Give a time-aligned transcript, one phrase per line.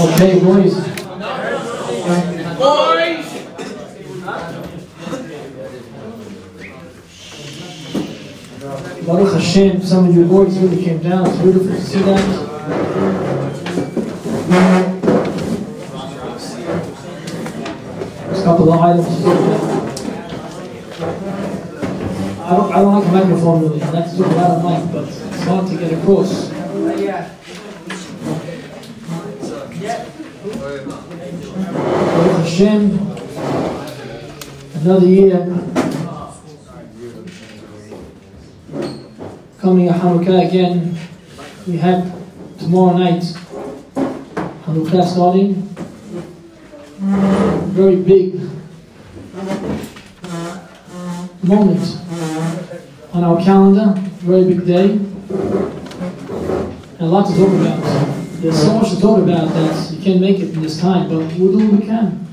[0.00, 0.74] Okay, boys.
[2.56, 3.26] Boys!
[9.04, 11.26] Baruch Hashem, some of you boys really came down.
[11.26, 12.24] It's beautiful to see that.
[18.26, 19.08] There's a couple of items.
[22.40, 23.82] I don't, I don't like a microphone really.
[23.82, 26.50] I like to talk loud mic, but it's hard to get across.
[32.18, 32.90] Baruch Hashem,
[34.82, 35.46] another year
[39.60, 40.98] coming a Hanukkah again.
[41.68, 42.12] We have
[42.58, 43.22] tomorrow night
[44.66, 45.54] Hanukkah starting.
[47.78, 48.40] Very big
[51.44, 51.96] moment
[53.12, 53.94] on our calendar.
[54.26, 54.90] Very big day.
[56.98, 57.84] And a lot to talk about.
[58.42, 61.18] There's so much to talk about that you can't make it in this time, but
[61.38, 62.27] we'll do what we can.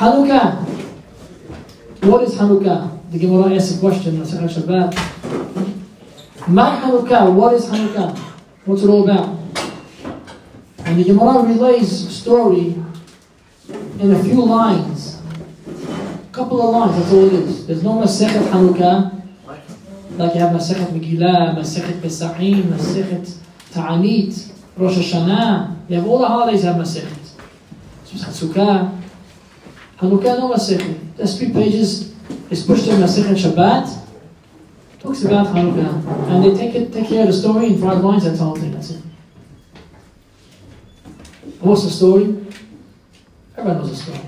[0.00, 0.64] Hanukkah.
[2.08, 2.88] What is Hanukkah?
[3.12, 4.96] The Gemara asks a question on Shabbat.
[6.48, 8.16] Ma Hanukkah, what is Hanukkah?
[8.64, 9.36] What's it all about?
[10.86, 12.80] And the Gemara relays a story
[13.98, 15.20] in a few lines.
[15.68, 17.66] A couple of lines, that's all it is.
[17.66, 19.22] There's no Masechet Hanukkah,
[20.16, 23.36] like you have Masechet Megillah, Masechet Pesachim, Masechet
[23.70, 25.76] Ta'anit, Rosh Hashanah.
[25.90, 27.36] You have all the holidays have Masechet.
[28.06, 28.96] Sukkah.
[30.00, 31.16] Hanukkah, no Masechet.
[31.16, 32.10] There's three pages
[32.50, 33.96] It's pushed in Masechet Shabbat,
[34.98, 38.24] talks about Hanukkah, and they take it, take care of the story in five lines.
[38.24, 38.72] That's whole thing.
[38.72, 39.02] That's it.
[41.60, 42.44] What's the story?
[43.56, 44.20] Everyone knows the story.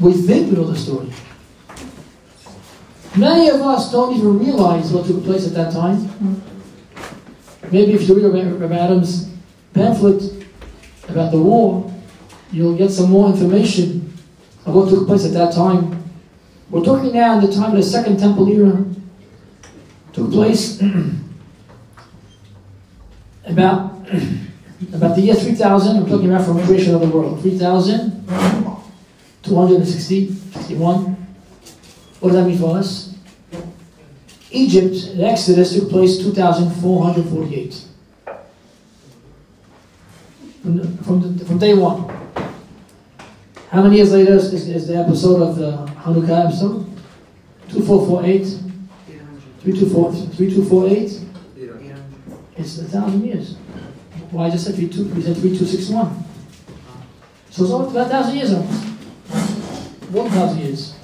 [0.00, 1.12] We think we know the story.
[3.16, 6.42] Many of us don't even realize what took place at that time.
[7.70, 9.30] Maybe if you read Rabbi Adams'
[9.74, 10.22] pamphlet
[11.08, 11.92] about the war,
[12.52, 14.12] you'll get some more information
[14.64, 16.02] of what took place at that time.
[16.70, 18.84] We're talking now in the time of the Second Temple era.
[20.12, 20.82] Took place
[23.44, 24.08] about
[24.92, 25.96] about the year 3000.
[25.96, 27.42] I'm talking about from creation of the world.
[27.42, 31.16] 3,260, 61.
[32.20, 33.08] What does that mean for us?
[34.50, 37.84] Egypt, the Exodus took place 2,448.
[40.62, 42.17] From, the, from, the, from day one.
[43.70, 46.86] How many years later is, is the episode of the Hanukkah episode?
[47.68, 48.44] 2448?
[49.60, 51.20] 3248?
[52.56, 53.56] It's a thousand years.
[54.30, 56.24] Why I just said 32, we said 3261.
[57.50, 58.84] So it's a thousand years almost.
[60.12, 60.94] One thousand years.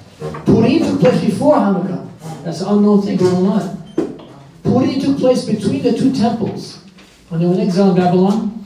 [0.45, 2.09] Purim took place before Hanukkah.
[2.43, 3.77] That's an unknown thing going on.
[4.63, 6.83] Purim took place between the two temples
[7.29, 8.65] when they were in exile in Babylon.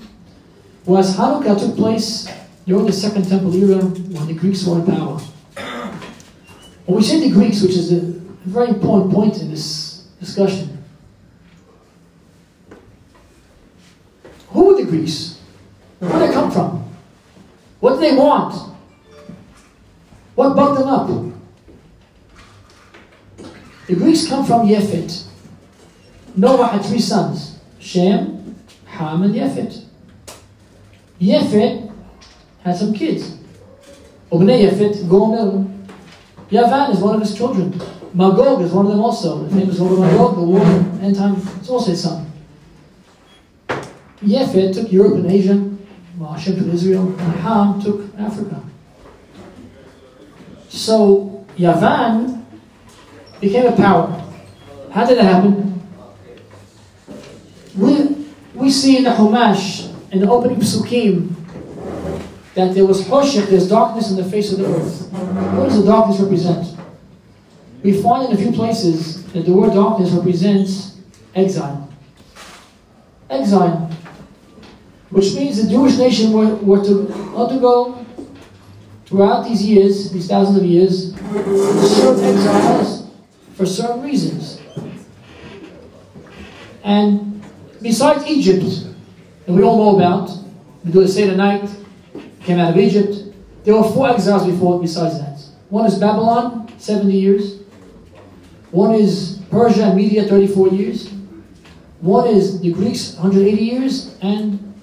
[0.85, 2.29] Whereas Hanukkah took place
[2.69, 5.17] during the Second Temple era when the Greeks were in power.
[6.85, 8.01] When we say the Greeks, which is a
[8.45, 10.77] very important point in this discussion,
[14.49, 15.39] who were the Greeks?
[15.97, 16.87] Where did they come from?
[17.79, 18.53] What did they want?
[20.35, 21.33] What bugged them up?
[23.87, 25.23] The Greeks come from Yefet.
[26.35, 28.55] Noah had three sons Shem,
[28.85, 29.85] Ham, and Yefet.
[31.19, 31.88] Yefet
[32.63, 33.37] had some kids.
[34.31, 35.65] Obnei Yefet, Gomer.
[36.51, 37.79] Yavan is one of his children.
[38.13, 39.43] Magog is one of them also.
[39.43, 40.61] The famous of Magog, the war
[41.01, 42.31] end time, it's also his son.
[44.21, 45.55] Yefet took Europe and Asia,
[46.17, 48.61] while Hashem took Israel, and Ham took Africa.
[50.69, 52.43] So Yavan
[53.39, 54.25] became a power.
[54.91, 55.81] How did it happen?
[57.77, 58.25] We,
[58.55, 61.35] we see in the Humash, in the opening psukim,
[62.59, 65.09] that there was hoshek, there's darkness in the face of the earth.
[65.13, 66.75] What does the darkness represent?
[67.83, 70.97] We find in a few places that the word darkness represents
[71.33, 71.89] exile.
[73.29, 73.89] Exile.
[75.09, 78.05] Which means the Jewish nation were, were to undergo,
[79.05, 83.09] throughout these years, these thousands of years, certain exiles
[83.53, 84.61] for certain reasons.
[86.83, 87.41] And
[87.81, 88.65] besides Egypt,
[89.45, 90.29] that we all know about,
[90.83, 91.69] we do the Seder night,
[92.41, 93.15] came out of Egypt.
[93.63, 95.39] There were four exiles before, besides that.
[95.69, 97.59] One is Babylon, 70 years.
[98.71, 101.09] One is Persia and Media, 34 years.
[102.01, 104.17] One is the Greeks, 180 years.
[104.21, 104.73] And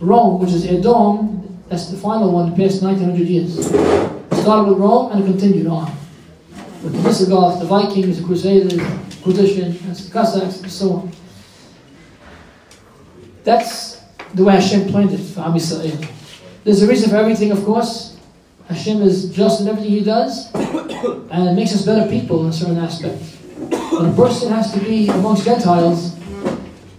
[0.00, 1.38] Rome, which is Edom,
[1.68, 3.66] that's the final one, the past 1900 years.
[4.40, 5.92] Started with Rome and continued on.
[6.82, 11.12] With the Visigoths, the Vikings, the Crusaders, Inquisition, the Cossacks, and so on.
[13.44, 14.00] That's
[14.34, 16.17] the way Hashem planned it for Am.
[16.64, 18.16] There's a reason for everything, of course.
[18.68, 22.52] Hashem is just in everything He does, and it makes us better people in a
[22.52, 23.22] certain aspect.
[23.92, 26.18] When a person has to be amongst Gentiles,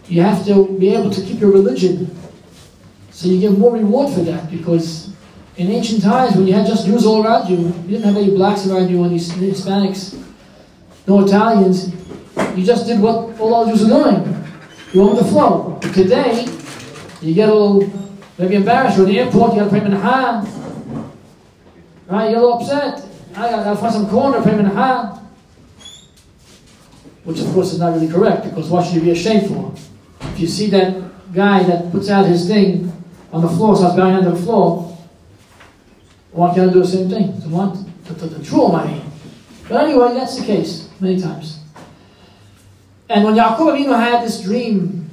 [0.07, 2.15] you have to be able to keep your religion.
[3.11, 5.13] So you get more reward for that because
[5.57, 8.31] in ancient times when you had just Jews all around you, you didn't have any
[8.31, 10.19] blacks around you, any Hispanics,
[11.05, 11.93] no Italians.
[12.55, 14.45] You just did what all the Jews were doing.
[14.93, 15.79] You with the flow.
[15.93, 16.47] Today,
[17.21, 17.53] you get a
[18.39, 18.97] little maybe embarrassed.
[18.97, 21.11] You're in the airport, you got to pray mincha.
[22.07, 22.31] Right?
[22.31, 23.05] You're a little upset.
[23.35, 25.17] I got to find some corner, pray mincha.
[27.25, 29.73] Which of course is not really correct because what should you be ashamed for?
[30.31, 32.91] If you see that guy that puts out his thing
[33.31, 34.97] on the floor, starts bowing under the floor,
[36.31, 37.39] why can't I do the same thing?
[37.41, 39.03] To want to, to, to true money.
[39.67, 41.59] But anyway, that's the case many times.
[43.09, 45.09] And when Yaakov Avinu had this dream,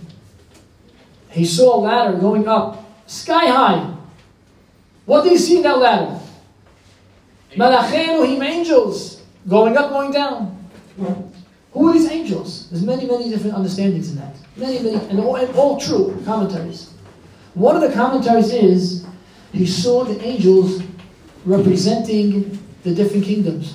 [1.31, 3.95] he saw a ladder going up sky high.
[5.05, 6.21] What do you see in that ladder?
[7.55, 10.53] Malachei Elohim angels going up, going down.
[11.73, 12.71] Who are these angels?
[12.71, 14.35] There's many, many different understandings in that.
[14.57, 16.93] Many, many, and all, and all true commentaries.
[17.55, 19.07] One of the commentaries is
[19.53, 20.83] he saw the angels
[21.45, 23.75] representing the different kingdoms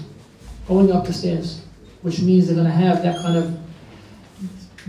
[0.68, 1.62] going up the stairs,
[2.02, 3.58] which means they're going to have that kind of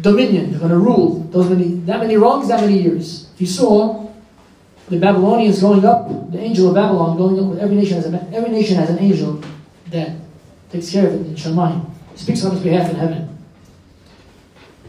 [0.01, 0.51] dominion.
[0.51, 3.31] They're going to rule those many, that many wrongs, that many years.
[3.37, 4.12] He saw
[4.89, 7.63] the Babylonians going up, the angel of Babylon going up.
[7.63, 9.43] Every nation has a, every nation has an angel
[9.91, 10.17] that
[10.71, 11.89] takes care of it in Shemayim.
[12.15, 13.39] Speaks on his behalf in heaven.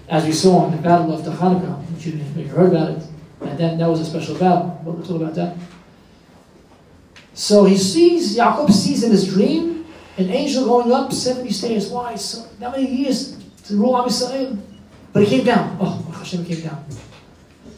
[0.10, 3.04] As we saw in the battle of the Hanukkah, which you maybe heard about it,
[3.42, 4.82] and that, that was a special battle.
[4.84, 5.56] But we'll talk about that.
[7.34, 9.86] So he sees, Yaakov sees in his dream
[10.18, 11.90] an angel going up 70 stairs.
[11.90, 12.16] Why?
[12.16, 14.60] So that many years to rule Am Yisrael.
[15.12, 15.78] But he came down.
[15.80, 16.86] Oh, Hashem came down.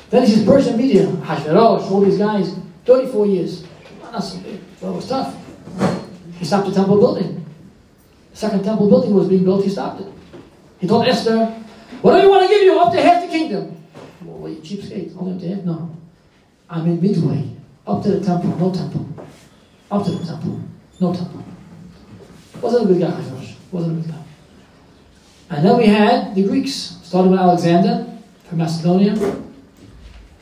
[0.10, 2.56] Then he sees Persian media, Hashverosh, all these guys,
[2.86, 3.64] 34 years.
[4.02, 5.36] Not it was tough.
[6.38, 7.46] He stopped the temple building.
[8.32, 10.08] The second temple building was being built, he stopped it.
[10.80, 11.46] He told Esther,
[12.02, 12.80] What do you want to give you?
[12.80, 13.82] Up to half the kingdom.
[14.22, 15.18] Well, well you cheapskate.
[15.18, 15.64] Only up to half?
[15.64, 15.98] No.
[16.70, 17.50] I'm in midway.
[17.88, 19.08] Up to the temple, no temple.
[19.92, 20.60] Up to the temple,
[21.00, 21.44] no temple.
[22.62, 23.56] Wasn't a good guy, Hashverosh.
[23.72, 24.24] Wasn't a good guy.
[25.52, 28.08] And then we had the Greeks, starting with Alexander
[28.50, 29.16] from Macedonia.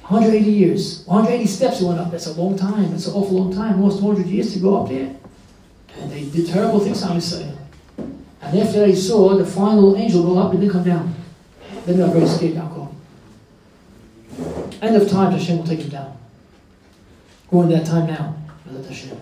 [0.04, 2.12] 180 years, 180 steps went up.
[2.12, 2.92] That's a long time.
[2.92, 5.16] That's an awful long time, almost 200 years to go up there.
[5.98, 7.58] And they did terrible things to Israel.
[8.42, 11.16] And after they saw the final angel go up, and didn't come down.
[11.86, 12.94] Then they were very scared, Yaakov.
[14.82, 16.18] End of time, Hashem will take him down.
[17.50, 18.36] We're in that time now,
[18.86, 19.18] Hashem.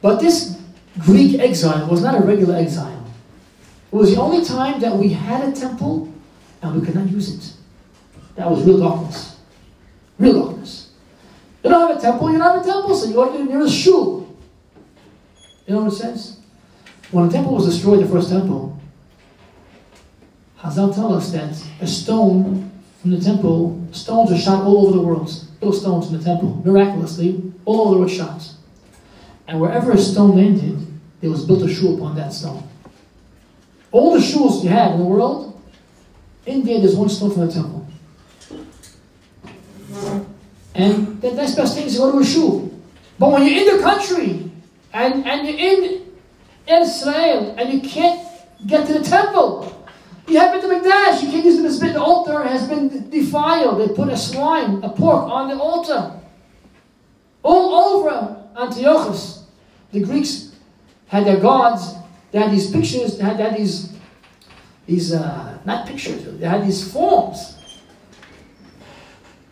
[0.00, 0.60] But this
[1.00, 3.06] Greek exile was not a regular exile.
[3.92, 6.12] It was the only time that we had a temple
[6.60, 7.61] and we could not use it.
[8.36, 9.36] That was real darkness.
[10.18, 10.90] Real darkness.
[11.62, 13.44] You don't have a temple, you don't have a temple, so you go to the
[13.44, 14.36] nearest shul.
[15.66, 16.38] You know what it says?
[17.10, 18.80] When the temple was destroyed, the first temple,
[20.58, 22.70] Hazal tell us that a stone
[23.00, 25.28] from the temple, stones were shot all over the world.
[25.60, 28.48] Those stones from the temple, miraculously, all over the world shot.
[29.48, 30.86] And wherever a stone landed,
[31.20, 32.68] there was built a shul upon that stone.
[33.90, 35.60] All the shuls you have in the world,
[36.46, 37.71] in there there's one stone from the temple.
[40.82, 42.68] And the next best thing is to go to a shul.
[43.16, 44.50] But when you're in the country
[44.92, 46.10] and, and you're in
[46.66, 48.28] Israel and you can't
[48.66, 49.86] get to the temple,
[50.26, 51.92] you have been to Mikdash, you can't use the Mizbeach.
[51.92, 53.80] The altar has been defiled.
[53.80, 56.18] They put a swine, a pork on the altar.
[57.44, 59.44] All over Antiochus.
[59.92, 60.56] The Greeks
[61.06, 61.94] had their gods,
[62.32, 63.96] they had these pictures, they had, they had these,
[64.86, 67.56] these uh, not pictures, they had these forms.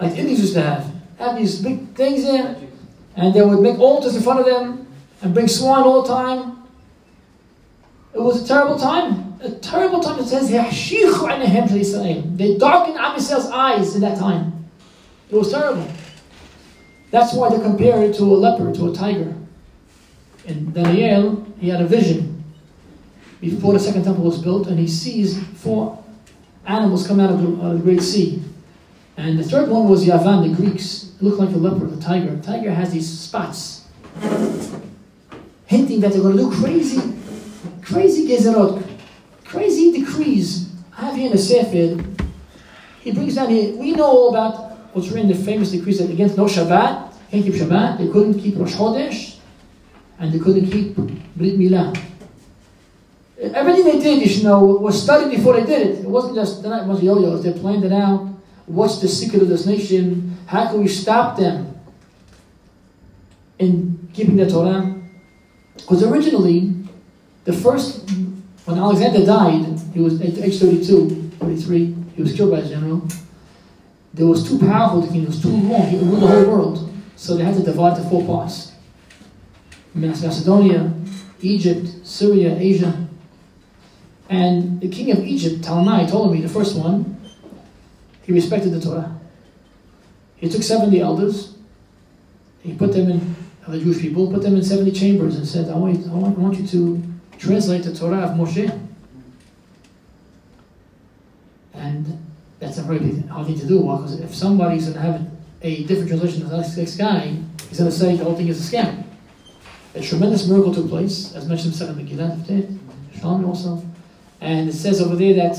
[0.00, 2.56] Like Indians used to have have these big things there,
[3.16, 4.86] and they would make altars in front of them
[5.22, 6.62] and bring swine all the time.
[8.14, 9.38] It was a terrible time.
[9.40, 10.18] A terrible time.
[10.18, 10.58] It says, They
[12.56, 14.68] darkened Amisel's eyes in that time.
[15.30, 15.86] It was terrible.
[17.10, 19.34] That's why they compare it to a leopard, to a tiger.
[20.46, 22.44] And Daniel, he had a vision
[23.40, 26.02] before the second temple was built, and he sees four
[26.66, 28.42] animals come out of the, out of the Great Sea.
[29.16, 31.10] And the third one was Yavan, the Greeks.
[31.20, 32.32] It looked like a leopard, a tiger.
[32.32, 33.84] A tiger has these spots,
[35.66, 37.12] hinting that they're going to do crazy,
[37.82, 38.82] crazy gezerot,
[39.44, 40.72] crazy decrees.
[40.96, 42.02] I have here in the Sefer,
[43.02, 46.38] he brings down here, we know all about what's written the famous decrees that against
[46.38, 49.36] no Shabbat, can't keep Shabbat, they couldn't keep Rosh Chodesh,
[50.18, 51.94] and they couldn't keep Brit Milah.
[53.38, 55.98] Everything they did, you know, was studied before they did it.
[56.00, 58.26] It wasn't just, it was yo-yos, they planned it out.
[58.67, 60.37] What's the secret of this nation?
[60.47, 61.79] How can we stop them
[63.59, 64.97] in keeping the Torah?
[65.76, 66.75] Because originally,
[67.45, 68.09] the first,
[68.64, 73.07] when Alexander died, he was at age 32, 33, he was killed by a general.
[74.12, 76.93] There was too powerful the king, it was too long, he ruled the whole world.
[77.17, 78.73] So they had to divide into four parts.
[79.95, 80.93] Macedonia,
[81.40, 83.09] Egypt, Syria, Asia.
[84.29, 87.19] And the king of Egypt, Ptolemy, Talmai, the first one,
[88.30, 89.18] he respected the Torah.
[90.37, 91.54] He took 70 elders,
[92.62, 95.76] he put them in, the Jewish people, put them in 70 chambers and said, I
[95.76, 97.02] want, you, I want, I want you to
[97.38, 98.68] translate the Torah of Moshe.
[101.75, 102.26] And
[102.58, 103.80] that's a very hard thing to do.
[103.80, 105.30] Because if somebody's going to have
[105.62, 107.37] a different translation than the next guy,
[107.68, 109.04] he's going to say the whole thing is a scam.
[109.94, 112.78] A tremendous miracle took place, as mentioned in Second Megillah,
[113.18, 113.84] Shalom also.
[114.40, 115.56] And it says over there that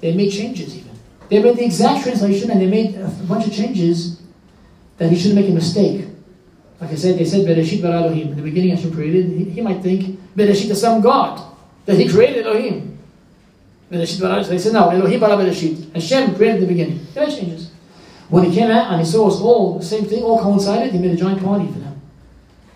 [0.00, 0.95] they made changes even.
[1.28, 4.20] They made the exact translation and they made a bunch of changes
[4.98, 6.06] that he shouldn't make a mistake.
[6.80, 8.28] Like I said, they said Bereshit bara Elohim.
[8.28, 9.30] In the beginning Hashem created.
[9.30, 11.42] He, he might think Bereshit is some God.
[11.86, 12.98] That he created Elohim.
[13.90, 15.92] Bereshit bara They said no, Elohim bara Bereshit.
[15.94, 17.06] Hashem created the beginning.
[17.14, 17.70] They made changes.
[18.28, 20.98] When he came out and he saw us all the same thing, all coincided, he
[20.98, 22.00] made a giant party for them.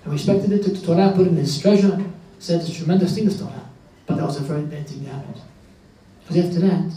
[0.05, 1.99] And respected it, took the Torah, put it in his treasure,
[2.39, 3.69] said it's a tremendous thing, this Torah.
[4.07, 5.41] But that was a very bad thing that happened.
[6.23, 6.93] Because after that,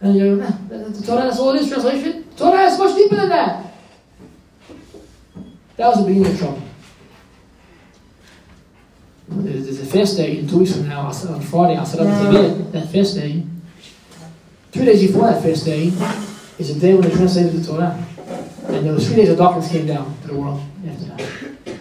[0.00, 2.24] and you know, the Torah, that's all it is, translation.
[2.36, 3.74] Torah is much deeper than that.
[5.76, 6.62] That was the beginning of trouble.
[9.28, 13.14] There's a fast day in two weeks from now, on Friday, Asar Tebet, that fast
[13.14, 13.44] day.
[14.72, 15.92] Three days before that fast day
[16.58, 18.06] is the day when they translated the Torah.
[18.66, 21.78] And there was three days of darkness came down to the world after that.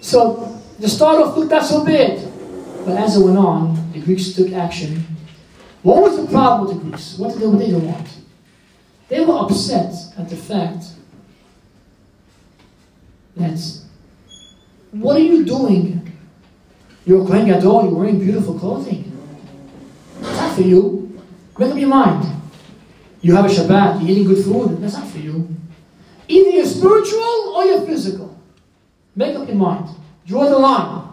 [0.00, 2.22] So the start off looked not so bad.
[2.84, 5.04] But as it went on, the Greeks took action.
[5.86, 7.16] What was the problem with the Greeks?
[7.16, 8.08] What did they, what they want?
[9.08, 10.84] They were upset at the fact
[13.36, 13.60] that
[14.90, 16.12] what are you doing?
[17.04, 19.16] You're a Kohen Gadol, you're wearing beautiful clothing.
[20.18, 21.22] It's not for you.
[21.56, 22.32] Make up your mind.
[23.20, 24.80] You have a Shabbat, you're eating good food.
[24.80, 25.48] That's not for you.
[26.26, 28.36] Either you're spiritual or you're physical.
[29.14, 29.88] Make up your mind.
[30.26, 31.08] Draw the line.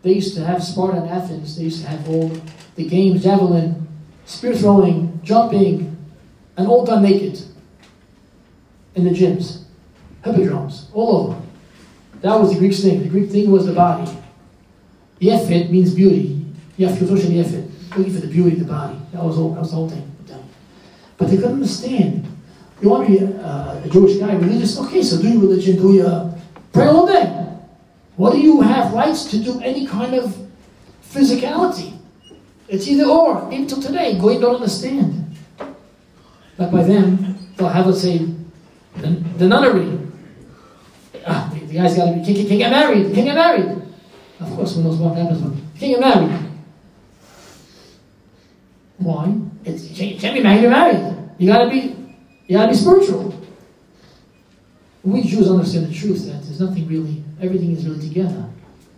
[0.00, 1.58] They used to have Sparta and Athens.
[1.58, 2.32] They used to have all
[2.78, 3.88] the games, javelin,
[4.24, 5.96] spear throwing, jumping,
[6.56, 7.42] and all done naked
[8.94, 9.64] in the gyms,
[10.24, 11.42] hippodromes, all over.
[12.20, 13.02] That was the Greek thing.
[13.02, 14.08] The Greek thing was the body.
[15.18, 16.44] Yefet means beauty.
[16.76, 17.64] Yefet, yefet.
[17.96, 19.00] Looking for the beauty of the body.
[19.12, 20.04] That was, all, that was the whole thing.
[21.16, 22.28] But they couldn't understand.
[22.80, 24.78] You want to be a, a Jewish guy, religious?
[24.78, 26.32] Okay, so do your religion, do your
[26.72, 27.24] pray all day.
[28.14, 30.36] What do you have rights to do any kind of
[31.02, 31.97] physicality?
[32.68, 33.48] It's either or.
[33.52, 35.36] Even till today, Goyim don't understand.
[36.56, 38.18] But by then, they'll have, let's say,
[38.96, 39.98] the, the nunnery.
[41.26, 43.82] Ah, the, the guy's got to be, can't, can't get married, can't get married.
[44.40, 46.48] Of course, who knows what happens when can't get married.
[48.98, 49.34] Why?
[49.64, 51.16] It's, you can't be married, you're married.
[51.38, 51.96] You gotta be,
[52.46, 53.34] you gotta be spiritual.
[55.04, 58.44] We Jews understand the truth that there's nothing really, everything is really together.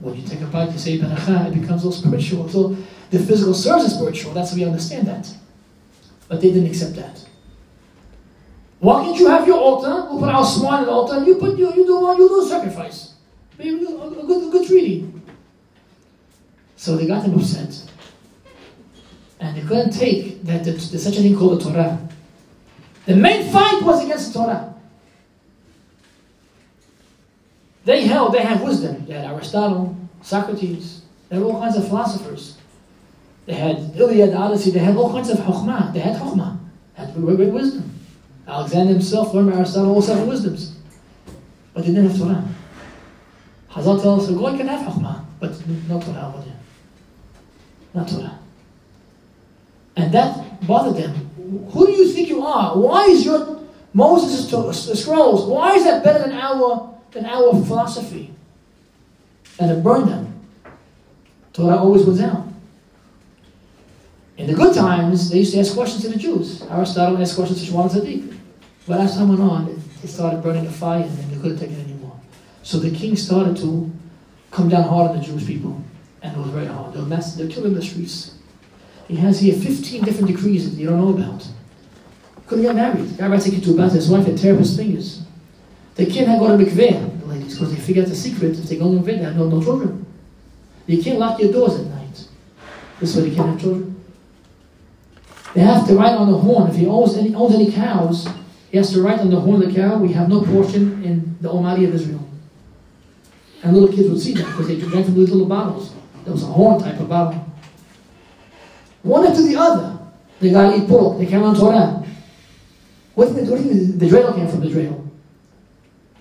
[0.01, 2.49] When you take a bite, you say it becomes all spiritual.
[2.49, 2.77] So
[3.11, 4.33] the physical serves as spiritual.
[4.33, 5.33] That's we understand that.
[6.29, 7.27] But they didn't accept that.
[8.79, 10.09] Why can't you have your altar?
[10.09, 11.25] We'll put our swine on the altar.
[11.25, 13.15] You put you, you do you do sacrifice.
[13.59, 15.13] Do a good, a good treaty.
[16.77, 17.91] So they got them upset.
[19.39, 22.09] And they couldn't take that there's such a thing called the Torah.
[23.07, 24.75] The main fight was against the Torah.
[27.85, 29.05] They held, they had wisdom.
[29.07, 32.57] They had Aristotle, Socrates, they had all kinds of philosophers.
[33.51, 35.93] They had Iliad, Odyssey, they had all kinds of chokhmah.
[35.93, 36.57] They had chokhmah,
[36.95, 37.99] had great wisdom.
[38.47, 40.77] Alexander himself learned Aristotle all seven wisdoms.
[41.75, 42.45] But they didn't have Torah.
[43.73, 46.33] Hazal tells us, God can have chokhmah, but no Torah.
[47.93, 48.39] Not Torah.
[49.97, 51.15] And that bothered them.
[51.73, 52.79] Who do you think you are?
[52.79, 54.49] Why is your Moses'
[55.03, 58.33] scrolls, why is that better than our than our philosophy.
[59.59, 60.41] And it burned them.
[61.53, 62.47] Torah always wins out.
[64.41, 66.63] In the good times, they used to ask questions to the Jews.
[66.63, 68.39] Aristotle asked questions to Shmuel Tzaddik.
[68.89, 71.79] But as time went on, it, started burning a fire and they couldn't take it
[71.79, 72.19] anymore.
[72.63, 73.93] So the king started to
[74.51, 75.85] come down hard on the Jewish people.
[76.23, 76.95] And it was very hard.
[76.95, 78.35] They were, mass- they were killing the streets.
[79.09, 81.47] He has here 15 different decrees that you don't know about.
[82.47, 83.11] Couldn't get married.
[83.11, 85.23] The guy writes a to about his wife had tear his fingers.
[85.97, 88.59] They can't go to mikveh, the ladies, because they figure out the secret.
[88.59, 90.07] If they go to mikveh, they have no, no children.
[90.87, 92.27] You can't lock your doors at night.
[93.01, 93.90] This way they can't have children.
[95.55, 96.71] They have to write on the horn.
[96.71, 98.29] If he owns any, owns any cows,
[98.71, 101.37] he has to write on the horn of the cow, we have no portion in
[101.41, 102.27] the Almighty of Israel.
[103.63, 105.93] And little kids would see that because they drank from these little bottles.
[106.25, 107.47] There was a horn type of bottle.
[109.03, 109.99] One after the other.
[110.41, 111.19] They got to eat pork.
[111.19, 112.05] They came on Torah.
[113.15, 115.07] What do you think the dreidel came from the dreidel?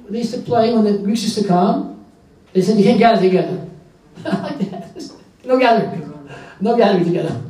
[0.10, 2.06] They used to play when the Greeks used to come.
[2.52, 3.70] They said, you can't gather together.
[5.46, 6.30] no gathering.
[6.60, 7.42] No gathering together.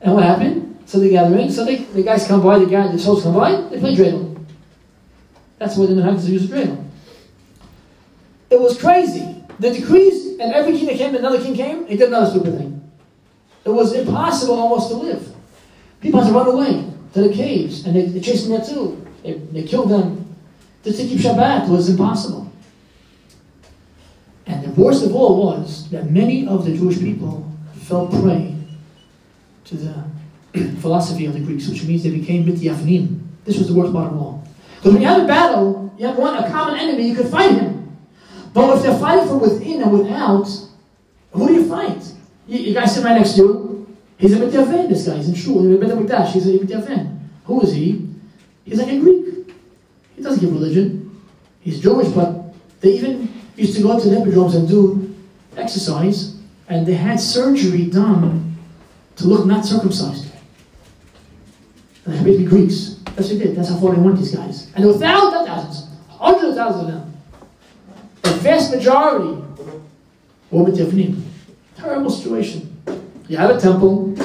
[0.00, 0.82] And what happened?
[0.86, 1.50] So they gather in.
[1.50, 4.44] So they, the guys come by, the guys, the soldiers come by, they play dreidel.
[5.58, 6.84] That's why they know the Manhattan used dreidel.
[8.50, 9.44] It was crazy.
[9.58, 12.90] The decrees, and every king that came, another king came, he did another stupid thing.
[13.64, 15.34] It was impossible almost to live.
[16.00, 19.04] People had to run away to the caves, and they, they chased them too.
[19.22, 20.36] They, they killed them.
[20.84, 22.50] Just to keep Shabbat was impossible.
[24.46, 28.57] And the worst of all was that many of the Jewish people fell prey
[29.68, 30.04] to the
[30.80, 33.20] philosophy of the Greeks, which means they became mityafnim.
[33.44, 34.46] This was the worst part of all.
[34.76, 37.52] Because when you have a battle, you have one a common enemy, you can fight
[37.52, 37.96] him.
[38.54, 40.48] But if they're fighting from within and without,
[41.32, 42.02] who do you fight?
[42.46, 43.96] You, you guys sit right next to you.
[44.16, 45.16] He's a mityafen, this guy.
[45.16, 45.62] He's in shul.
[45.62, 46.32] He's a mityafen.
[46.32, 47.18] He's a.
[47.44, 48.08] Who is he?
[48.64, 49.54] He's like a Greek.
[50.16, 51.20] He doesn't give religion.
[51.60, 55.14] He's Jewish, but they even used to go to the hippodromes and do
[55.56, 56.36] exercise,
[56.68, 58.47] and they had surgery done
[59.18, 60.32] to look not circumcised.
[62.04, 62.94] And they had to be Greeks.
[63.14, 63.56] That's what they did.
[63.56, 64.66] That's how far they went, these guys.
[64.74, 67.14] And there were thousands, thousands, hundreds of thousands of them.
[68.22, 69.42] The vast majority
[70.50, 71.22] were mityafen.
[71.76, 72.76] Terrible situation.
[73.28, 74.16] You have a temple,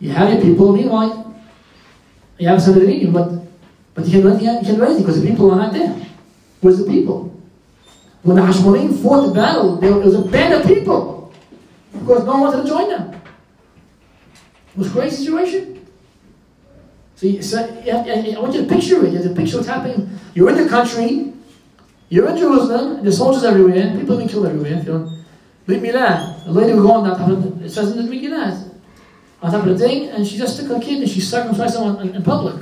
[0.00, 1.34] you have your people, meanwhile,
[2.38, 3.30] you have something to eat, but,
[3.94, 5.94] but you can't, you can't do anything because the people are not there.
[6.60, 7.38] Where's the people?
[8.22, 11.32] When the Hashmonaim fought the battle, there was a band of people
[11.92, 13.19] because no one wanted to join them.
[14.76, 15.86] Was a crazy situation.
[17.20, 19.12] You, so I want you to picture it.
[19.12, 20.18] You have to picture what's happening.
[20.34, 21.32] You're in the country,
[22.08, 24.82] you're in Jerusalem, there's soldiers everywhere, people being killed everywhere.
[24.82, 25.16] You know.
[25.66, 28.74] Brit Milah, a lady would go on that, it says in the Megillah,
[29.42, 31.96] on top of the thing, and she just took her kid and she circumcised him
[31.96, 32.56] in, in public.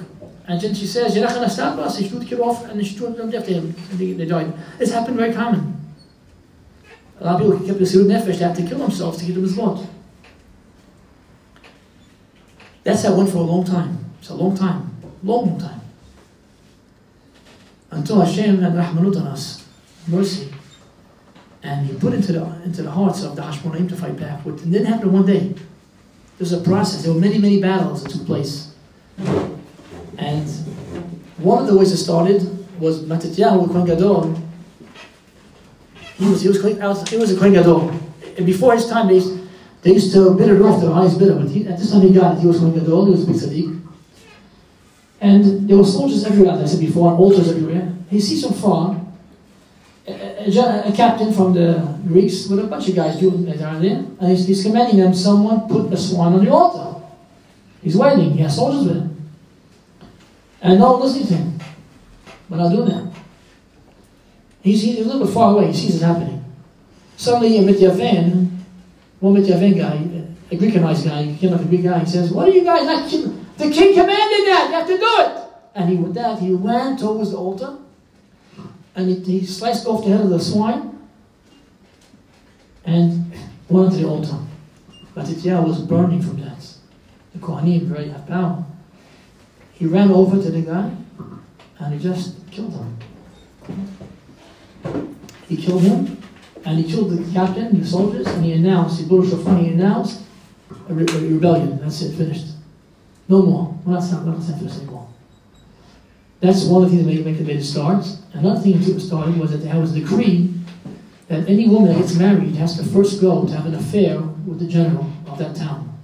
[0.48, 1.98] And then she says, You're not going to stop us.
[1.98, 3.76] She threw the kid off and she threw them after him.
[3.90, 4.52] And they, they died.
[4.80, 5.76] It's happened very common.
[7.20, 9.34] A lot of people kept the Sirut Nefesh, they have to kill themselves to get
[9.34, 9.86] them his blood.
[12.88, 14.02] That's how it went for a long time.
[14.18, 14.96] It's a long time.
[15.22, 15.80] Long, long time.
[17.90, 19.68] Until Hashem had Rahmanut on us.
[20.06, 20.54] Mercy.
[21.62, 24.46] And he put into the, into the hearts of the Hashmonaim to fight back.
[24.46, 25.54] It didn't happen in one day.
[26.38, 27.02] There's a process.
[27.02, 28.74] There were many, many battles that took place.
[30.16, 30.48] And
[31.36, 32.40] one of the ways it started
[32.80, 34.42] was Matityahu Kohen Gadol.
[36.16, 36.62] He was, he was,
[37.10, 37.90] he was a Kohen Gadol.
[38.38, 39.20] And before his time, they,
[39.82, 41.34] they used to bid it off the highest bidder.
[41.34, 42.40] But he, at this time he got it.
[42.40, 43.06] He was Kohen Gadol.
[43.06, 43.80] He was a big tzaddik.
[45.20, 47.92] And there were soldiers everywhere, as I said before, and altars everywhere.
[48.10, 49.08] He sees from far
[50.08, 53.78] a, a, a, captain from the Greeks with a bunch of guys doing that are
[53.78, 57.00] there, and he's, he's commanding them, someone put a swan on the altar.
[57.82, 59.30] He's waiting, he has soldiers with him.
[60.60, 61.60] And no one listening to him.
[62.48, 63.12] But not doing that.
[64.62, 66.44] He's, he's a little bit far away, he sees it happening.
[67.16, 68.47] Suddenly a Mityaven,
[69.20, 72.06] one of the Mityaven guy, a Greekanized guy, he came up a Greek guy, he
[72.06, 73.10] says, What are you guys not
[73.58, 75.44] The king commanded that, you have to do it!
[75.74, 77.78] And he with that, he ran towards the altar
[78.94, 80.98] and he, he sliced off the head of the swine
[82.84, 83.32] and
[83.68, 84.38] went to the altar.
[85.14, 86.58] But Matityahu was burning from that.
[87.32, 88.64] The Kohanim, very power.
[89.72, 90.90] He ran over to the guy
[91.78, 92.98] and he just killed him.
[95.48, 96.17] He killed him
[96.64, 100.22] and he killed the captain, the soldiers, and he announced, he blew shofar, he announced
[100.88, 101.78] a, re- a, rebellion.
[101.80, 102.46] That's it, finished.
[103.28, 103.78] No more.
[103.86, 105.08] That's not, that's not finished anymore.
[106.40, 108.06] That's one of the things that made, made it start.
[108.32, 110.54] Another thing that started was that there was a decree
[111.28, 114.60] that any woman that gets married has to first go to have an affair with
[114.60, 115.98] the general of that town,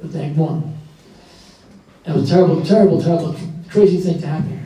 [0.00, 0.72] with the Hegmon.
[2.06, 3.36] It was a terrible, terrible, terrible,
[3.68, 4.60] crazy thing to happen.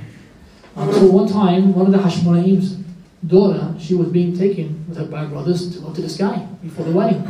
[0.77, 2.78] Until one time, one of the Hashmonaim's
[3.27, 6.85] daughter, she was being taken with her by brothers to go to the sky before
[6.85, 7.27] the wedding.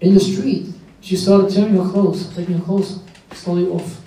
[0.00, 0.68] In the street,
[1.00, 3.00] she started tearing her clothes, taking her clothes
[3.32, 4.00] slowly off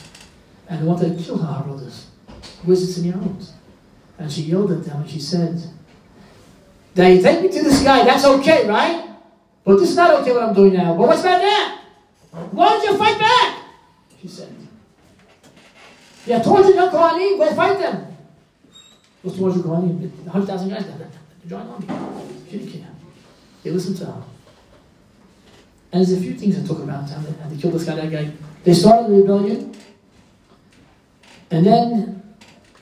[0.70, 2.08] and wanted to kill her brothers.
[2.66, 3.54] Wizards in your house.
[4.18, 5.62] And she yelled at them and she said,
[6.96, 9.08] They take me to the sky, that's okay, right?
[9.64, 10.96] But this is not okay what I'm doing now.
[10.96, 11.82] But what's about that?
[12.52, 13.64] Why don't you fight back?
[14.22, 14.54] She said.
[16.26, 18.17] Yeah, towards the Kohanim, go fight them.
[19.36, 20.12] Towards the Kohanim?
[20.26, 21.10] 100,000 guys down there.
[21.48, 21.88] Join army.
[22.50, 22.90] She didn't care.
[23.64, 24.24] They listened to him.
[25.92, 27.10] And there's a few things I talk about.
[27.10, 28.32] How they, how they killed this guy, that guy.
[28.64, 29.74] They started the rebellion,
[31.50, 32.24] and then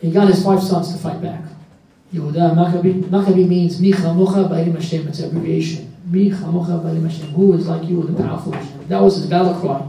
[0.01, 1.41] he got his five sons to fight back.
[2.13, 3.03] Yehuda Maccabi.
[3.03, 5.07] Maccabi means Mi Chamocha Ba'elim Hashem.
[5.07, 5.95] It's an abbreviation.
[6.05, 7.27] Mi Chamocha Ba'elim Hashem.
[7.31, 8.87] Who is like you the powerful Hashem?
[8.87, 9.81] That was his battle cry.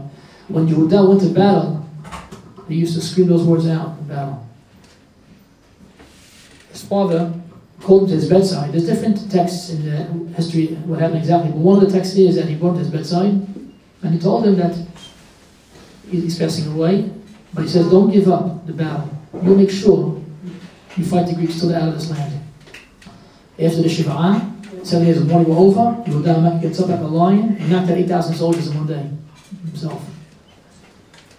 [0.47, 1.85] When Yehuda went to battle,
[2.67, 4.26] he used to scream those words out in battle.
[6.87, 7.33] Father
[7.81, 8.71] called him to his bedside.
[8.71, 12.35] There's different texts in the history what happened exactly, but one of the texts is
[12.35, 13.31] that he brought his bedside
[14.03, 14.75] and he told him that
[16.09, 17.11] he's passing away,
[17.53, 19.09] but he says, Don't give up the battle.
[19.43, 20.21] You make sure
[20.95, 22.41] you fight the Greeks till they're out of this land.
[23.59, 27.57] After the Shiva'ah, seven years of mourning were over, Yehuda gets up like a lion
[27.59, 29.09] and knocked out 8,000 soldiers in one day
[29.65, 30.07] himself.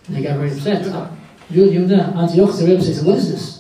[0.07, 0.85] And they got very upset.
[1.51, 3.58] Yehuda, Antiochus, the Rebbe says, What is this?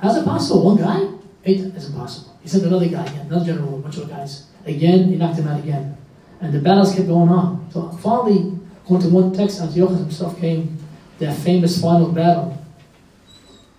[0.00, 0.64] How's it possible?
[0.64, 1.08] One guy?
[1.44, 2.38] Eight, it's impossible.
[2.42, 4.46] He sent another guy again, another general, a bunch of guys.
[4.66, 5.96] Again, he knocked him out again.
[6.40, 7.68] And the battles kept going on.
[7.72, 10.78] So finally, according to one text, Antiochus himself came
[11.18, 12.58] their famous final battle,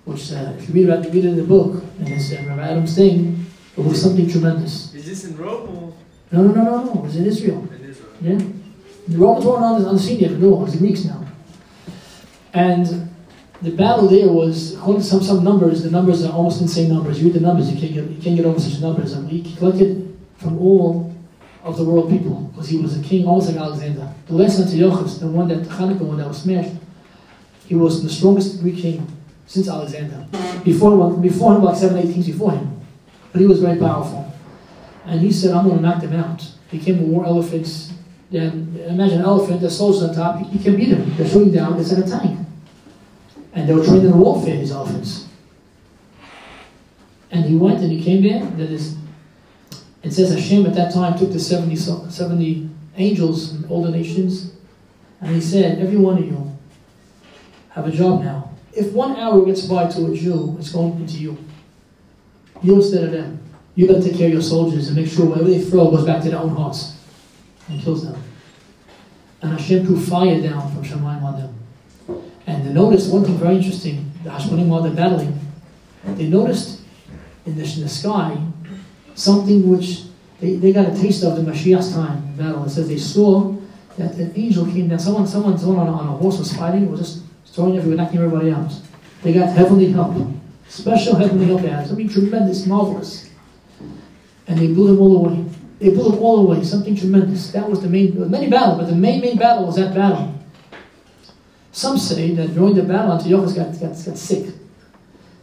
[0.05, 2.61] which, uh, if you read about read it in the book, and it's uh, Rabbi
[2.61, 3.45] Adam's thing,
[3.77, 4.93] it was something tremendous.
[4.93, 5.93] Is this in Rome or
[6.31, 6.99] No, no, no, no, no.
[6.99, 7.67] It was in Israel.
[7.77, 8.09] in Israel?
[8.21, 8.39] Yeah.
[9.07, 10.31] The Romans weren't on the, on the scene yet.
[10.31, 11.27] No, it was the Greeks now.
[12.53, 13.13] And
[13.61, 17.19] the battle there was, according to some, some numbers, the numbers are almost insane numbers.
[17.19, 19.13] You read the numbers, you can't get, you can't get over such numbers.
[19.13, 21.15] And he collected from all
[21.63, 24.13] of the world people, because he was a king almost like Alexander.
[24.27, 26.73] The last Antiochus, the one that, Hanukkah one that was smashed,
[27.65, 29.07] he was the strongest Greek king
[29.47, 30.27] since Alexander.
[30.63, 32.79] Before, before him, like seven, eight kings before him.
[33.31, 34.31] But he was very powerful.
[35.05, 36.47] And he said, I'm going to knock them out.
[36.69, 37.93] He came with war elephants.
[38.29, 41.15] Then imagine an elephant, the soldiers on top, he can beat them.
[41.15, 42.44] They're shooting down, it's a tank.
[43.55, 45.27] And they were trained in warfare, these.
[47.31, 48.45] And he went and he came there.
[48.57, 48.97] That is,
[50.03, 54.51] it says Hashem at that time took the 70, 70 angels from all the nations,
[55.21, 56.57] and he said, Every one of you
[57.69, 58.51] have a job now.
[58.73, 61.37] If one arrow gets by to a Jew, it's going into you.
[62.61, 63.39] You instead of them.
[63.75, 66.23] You better take care of your soldiers and make sure whatever they throw goes back
[66.23, 66.97] to their own hearts
[67.67, 68.21] and kills them.
[69.41, 72.31] And Hashem threw fire down from Shemaim on them.
[72.47, 74.11] And they noticed one thing very interesting.
[74.23, 75.39] The Hashmonaim, while they're battling,
[76.03, 76.81] they noticed
[77.45, 78.37] in the, in the sky
[79.15, 80.03] something which
[80.41, 82.65] they, they got a taste of in Mashiach's time battle.
[82.65, 83.55] It says they saw
[83.97, 84.99] that an angel came down.
[84.99, 87.23] Someone, someone, someone on a, on a horse was fighting, was just
[87.55, 88.71] throwing everyone, knocking everybody out.
[89.23, 90.13] They got heavenly help.
[90.67, 91.87] Special heavenly help they had.
[91.87, 93.29] Something tremendous, marvelous.
[94.47, 95.45] And they blew them all away.
[95.79, 96.63] They blew them all away.
[96.63, 97.51] Something tremendous.
[97.51, 100.33] That was the main, many battles, but the main, main battle was that battle.
[101.75, 104.55] Some say that during the battle, Antiochus got, got, got sick.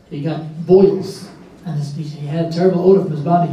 [0.09, 1.29] He got boils,
[1.67, 3.53] and his, he had a terrible odor from his body.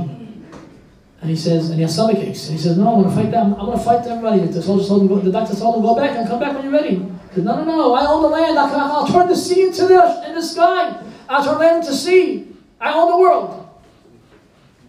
[1.19, 2.47] And he says, and he has stomach aches.
[2.47, 3.53] And he says, No, I'm going to fight them.
[3.55, 4.39] I'm going to fight everybody.
[4.47, 6.63] The soldiers told him, go- the doctor told him, Go back and come back when
[6.63, 6.95] you're ready.
[6.95, 7.93] He said, No, no, no.
[7.95, 8.57] I own the land.
[8.57, 11.03] I'll, I'll turn the sea into the, in the sky.
[11.27, 12.47] I'll turn land into sea.
[12.79, 13.69] I own the world.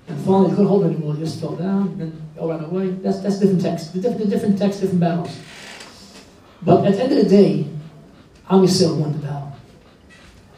[0.06, 1.16] And finally, he couldn't hold it anymore.
[1.16, 2.90] He just fell down and all ran away.
[2.90, 3.94] That's, that's different text.
[3.94, 5.36] The different, the different text, different battles.
[6.62, 7.66] But at the end of the day,
[8.50, 9.56] Am Yisrael won the battle.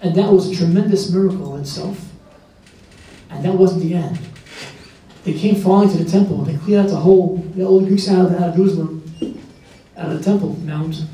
[0.01, 2.11] And that was a tremendous miracle in itself.
[3.31, 4.19] And that wasn't the end.
[5.25, 6.39] They came falling to the temple.
[6.39, 9.39] They cleared out the whole, the old Greeks out of, out of Jerusalem,
[9.97, 11.05] out of the temple mount.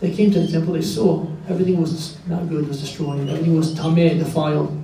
[0.00, 0.74] They came to the temple.
[0.74, 3.28] They saw everything was not good, was destroyed.
[3.28, 4.76] Everything was tameh, defiled.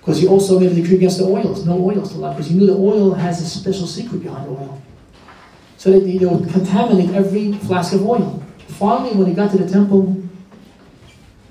[0.00, 1.64] Because he also made a decree against the oils.
[1.64, 2.32] No oils to allow.
[2.32, 4.82] Because he knew the oil has a special secret behind oil.
[5.76, 8.41] So they, they would contaminate every flask of oil.
[8.68, 10.22] Finally, when they got to the temple,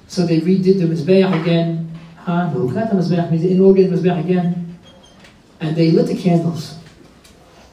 [0.08, 1.90] so they redid the Mizbeach again.
[2.18, 2.52] Huh?
[2.52, 2.76] No, mm-hmm.
[2.76, 4.78] not the Mizbeach, means they inaugurated the Mizbeach again.
[5.60, 6.78] And they lit the candles.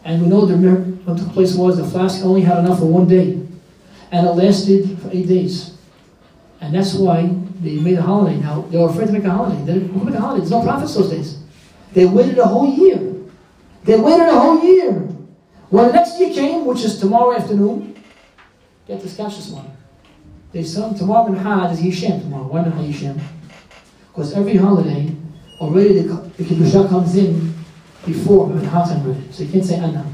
[0.05, 0.57] And we know the
[1.05, 3.44] what took place was the flask only had enough for one day.
[4.12, 5.77] And it lasted for eight days.
[6.61, 7.22] And that's why
[7.61, 8.38] they made a holiday.
[8.38, 9.64] Now, they were afraid to make a holiday.
[9.64, 10.40] They didn't make a holiday.
[10.40, 11.38] There's no prophets those days.
[11.92, 13.14] They waited a whole year.
[13.85, 14.92] They waited a whole year.
[15.70, 17.97] When the next year came, which is tomorrow afternoon,
[18.96, 19.77] this catch this morning.
[20.51, 22.46] They said tomorrow Minhad is Yishem tomorrow.
[22.46, 23.20] Why Minhad Yishem?
[24.09, 25.14] Because every holiday,
[25.61, 27.55] already the, the Kiddusha comes in
[28.07, 29.31] before Minhad time already.
[29.31, 30.07] So you can't say Anna.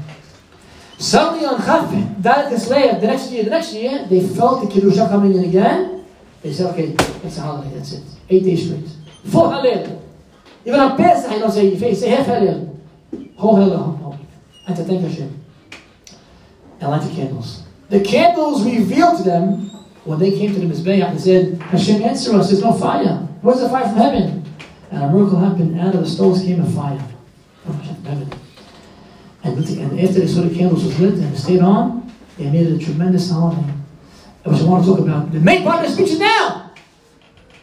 [0.97, 5.09] Suddenly on Chaf, that Kislev, the next year, the next year, they felt the Kiddusha
[5.09, 6.05] coming in again.
[6.41, 8.03] They said, okay, that's a holiday, that's it.
[8.29, 8.87] Eight days straight.
[9.31, 10.01] Full Hallel.
[10.65, 12.77] Even on Pesach, I don't say, you say half Hallel.
[13.35, 13.99] Whole Hallel.
[14.03, 14.19] Oh.
[14.67, 15.43] And to thank Hashem.
[16.79, 17.64] And light the candles.
[17.89, 19.69] The candles revealed to them
[20.05, 23.27] when they came to the Mizbeach and said, Hashem, answer us, there's no fire.
[23.41, 24.53] Where's the fire from heaven?
[24.91, 25.79] And a miracle happened.
[25.79, 27.03] Out of the stones came a fire
[27.67, 28.33] oh, from heaven.
[29.43, 32.81] And And after they saw the candles was lit and stayed on, they made it
[32.81, 33.71] a tremendous holiday.
[34.43, 35.31] Which I want to talk about.
[35.31, 36.71] The main part of the speech is now.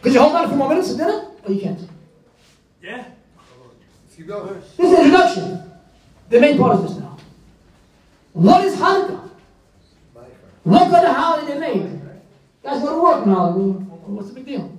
[0.01, 1.13] Could you hold on for more minutes at dinner?
[1.13, 1.81] Or oh, you can't?
[2.83, 3.05] Yeah.
[4.11, 4.47] If you go.
[4.47, 5.73] This is the introduction.
[6.29, 7.17] The main part of this now.
[8.33, 9.31] What is Hanukkah?
[10.65, 12.01] Look at the holiday they made.
[12.63, 13.51] Guys go to work now.
[13.53, 14.71] What's the big deal?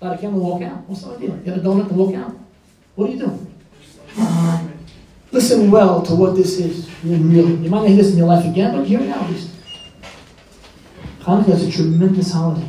[0.00, 0.88] Light a candle walk out.
[0.88, 1.30] What's the idea?
[1.38, 2.34] Get a donut and walk out.
[2.94, 3.46] What are you do?
[4.18, 4.68] Uh,
[5.30, 6.88] listen well to what this is.
[7.04, 9.28] You might not hear this in your life again, but hear it now.
[11.20, 12.68] Hanukkah is a tremendous holiday.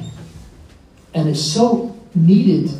[1.13, 2.71] And it's so needed.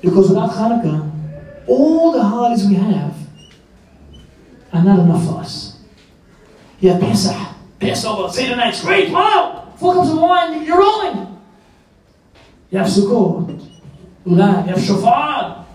[0.00, 1.10] Because without Hanukkah,
[1.66, 3.16] all the holidays we have
[4.72, 5.78] are not enough for us.
[6.80, 7.36] You have Pesach,
[7.80, 9.72] Passover, Seder night's great, wow!
[9.78, 11.38] Four cups of wine, you're rolling.
[12.70, 13.68] You have Sukkot,
[14.26, 15.66] you have Shofar,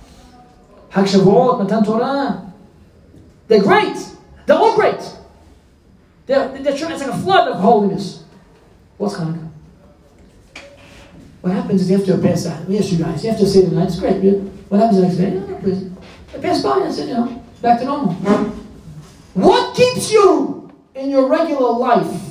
[0.89, 2.53] Hag Shavuot, Matan Torah.
[3.47, 3.97] They're great.
[4.45, 5.01] They're all great.
[6.25, 8.23] They're, they're, it's like a flood of holiness.
[8.97, 9.49] What's Hanukkah?
[11.41, 13.75] What happens is after a Pesach, let me ask you guys, You have after Seder
[13.75, 14.23] night, it's great.
[14.69, 15.59] What happens the next day?
[15.61, 15.91] Please.
[16.33, 18.13] I pass by and I said, you know, back to normal.
[19.33, 20.64] What keeps you
[20.95, 22.21] in your regular life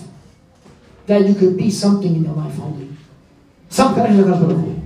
[1.07, 2.57] that you could be something in your life
[4.48, 4.83] God.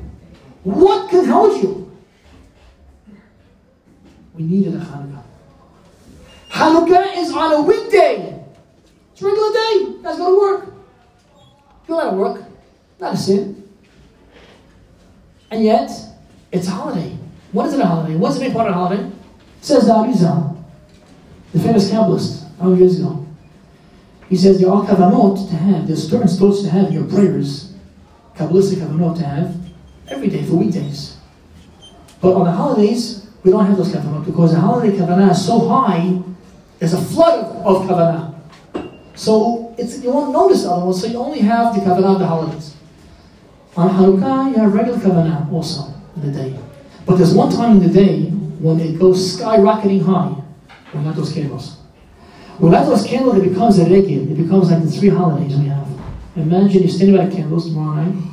[0.64, 1.96] What can hold you?
[4.34, 5.22] We needed a Hanukkah.
[6.50, 8.44] Hanukkah is on a weekday.
[9.12, 9.72] It's a regular day.
[9.74, 10.74] You guys go to work.
[11.86, 12.44] You're not at work.
[13.00, 13.68] Not a sin.
[15.50, 15.90] And yet,
[16.52, 17.16] it's a holiday.
[17.52, 18.16] What is it a holiday?
[18.16, 19.10] What's the main part of a holiday?
[19.60, 20.62] Says the Arizal,
[21.52, 23.27] the famous Kabbalist, hundred years ago.
[24.28, 27.72] He says are kavanot to have, there's certain supposed to have your prayers,
[28.36, 29.56] Kabbalistic kavanot to have,
[30.08, 31.16] every day for weekdays.
[32.20, 35.66] But on the holidays, we don't have those kavanot because the holiday kavanah is so
[35.68, 36.20] high,
[36.78, 38.34] there's a flood of kavanah.
[39.14, 42.26] So it's, you won't notice the ones, so you only have the kavanah of the
[42.26, 42.74] holidays.
[43.76, 46.58] On Hanukkah, you have regular kavanah also in the day.
[47.06, 48.26] But there's one time in the day
[48.60, 50.34] when it goes skyrocketing high.
[50.92, 51.78] We light those candles.
[52.60, 54.30] We light those candles, it becomes a reggae.
[54.30, 55.86] It becomes like the three holidays we have.
[56.36, 58.24] Imagine you're standing by the candles tomorrow night.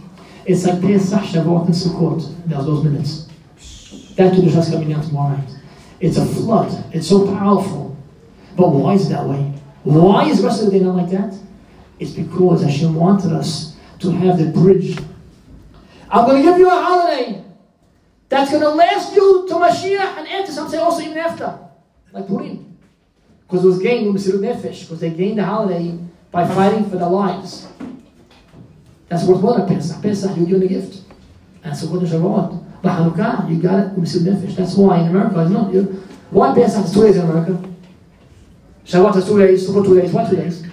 [0.45, 2.33] It's like Pesach, Shavuot, and Sukkot.
[2.45, 3.27] There's those minutes.
[4.15, 5.49] That Kiddush is coming down tomorrow night.
[5.99, 6.85] It's a flood.
[6.93, 7.97] It's so powerful.
[8.55, 9.53] But why is it that way?
[9.83, 11.38] Why is the rest of the day not like that?
[11.99, 14.97] It's because Hashem wanted us to have the bridge.
[16.09, 17.43] I'm going to give you a holiday
[18.29, 21.59] that's going to last you to Mashiach and after, some say also even after.
[22.11, 22.74] Like Purim.
[23.55, 24.81] Because it was gained Mesirut Nefesh.
[24.81, 25.97] Because they gained the holiday
[26.29, 27.69] by fighting for their lives.
[29.07, 30.01] That's worth more than Pesach.
[30.01, 31.03] Pesach, you're given a gift.
[31.73, 32.81] So what is Shavuot?
[32.81, 34.57] But Hanukkah, you got it Mesirut Nefesh.
[34.57, 35.83] That's why in America, you know, you,
[36.31, 37.63] why Pesach is two days in America?
[38.85, 40.11] Shavuot is two days, Sukkot two days.
[40.11, 40.67] Why two days?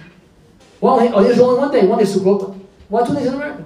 [0.81, 1.87] Well, oh, there's only one day.
[1.87, 2.59] One day Sukkot.
[2.89, 3.63] Why two days in America?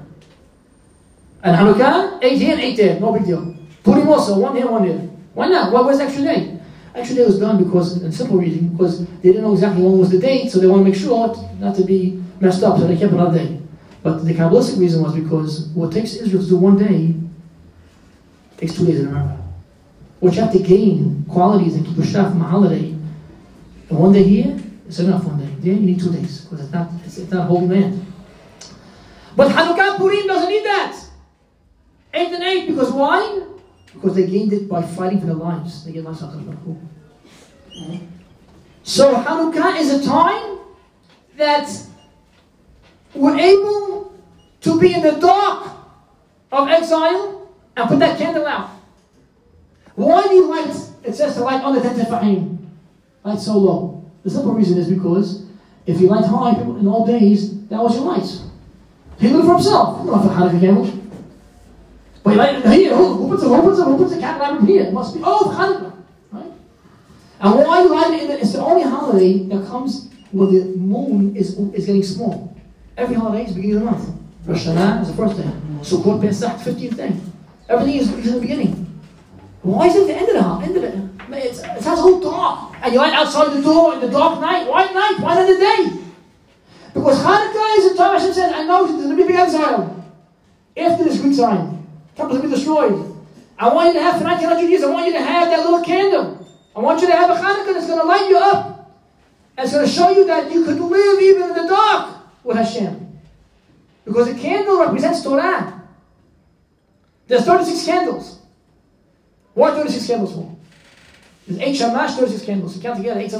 [1.41, 2.99] And Hanukkah, eight here and eight there.
[2.99, 3.55] No big deal.
[3.83, 4.99] Purim also, one here, one there.
[5.33, 5.73] Why not?
[5.73, 6.59] Why was extra day?
[6.97, 10.09] Extra day was done because, in simple reason, because they didn't know exactly when was
[10.09, 11.27] the date, so they want to make sure
[11.59, 13.59] not to be messed up, so they kept another day.
[14.01, 17.13] But the Kabbalistic reason was because what takes Israel to do one day
[18.57, 19.37] takes two days in America.
[20.21, 22.95] What you have to gain qualities and keep a shaf from a holiday,
[23.89, 25.53] and one day here, it's enough one day.
[25.59, 28.11] There you need two days, because it's not, it's, it's not a holy land.
[29.35, 30.99] But Hanukkah Purim doesn't need that.
[32.15, 33.43] Eight and eight, because why?
[33.97, 35.83] Because they gained it by fighting for their lives.
[35.83, 36.77] They get lives out of.
[38.83, 40.59] So Hanukkah is a time
[41.35, 41.69] that
[43.13, 44.15] we're able
[44.61, 45.71] to be in the dark
[46.51, 48.69] of exile and put that candle out.
[49.95, 50.75] Why do you light?
[51.03, 52.57] It says to light on the Tetefahim.
[53.23, 54.11] Light so low.
[54.23, 55.45] The simple reason is because
[55.85, 58.29] if you light high in all days, that was your light.
[59.19, 60.05] He did it for himself.
[60.05, 60.96] Not for Hanukkah candles.
[62.31, 62.95] You light it here.
[62.95, 64.83] Who puts a who puts a who puts a candle here?
[64.83, 65.93] It must be oh Hanukkah.
[66.31, 66.51] Right?
[67.39, 71.35] And why you light it the, it's the only holiday that comes where the moon
[71.35, 72.55] is is getting small.
[72.97, 74.19] Every holiday is beginning of the month.
[74.45, 75.51] Rosh Hashanah is the first day.
[75.81, 77.13] Sukkot Pesach, 15th day.
[77.69, 79.01] Everything is, is in the beginning.
[79.61, 81.45] Why is it the end of the end of it?
[81.45, 82.75] It's, it sounds so dark.
[82.81, 84.67] And you light outside the door in the dark night.
[84.67, 85.19] Why night?
[85.19, 86.01] Why not the day?
[86.93, 90.05] Because Hanukkah is a time Hashem says, I know there's going to be exile.
[90.77, 91.76] After this Greek time.
[92.17, 93.15] Temple's to be destroyed.
[93.59, 95.83] I want you to have for 1900 years, I want you to have that little
[95.83, 96.47] candle.
[96.75, 98.91] I want you to have a Hanukkah that's going to light you up.
[99.55, 102.57] And it's going to show you that you could live even in the dark with
[102.57, 103.19] Hashem.
[104.03, 105.83] Because the candle represents Torah.
[107.27, 108.39] There's 36 candles.
[109.53, 110.55] Why 36 candles for?
[111.47, 112.75] There's eight shamash, 36 candles.
[112.75, 113.31] You count together, eight,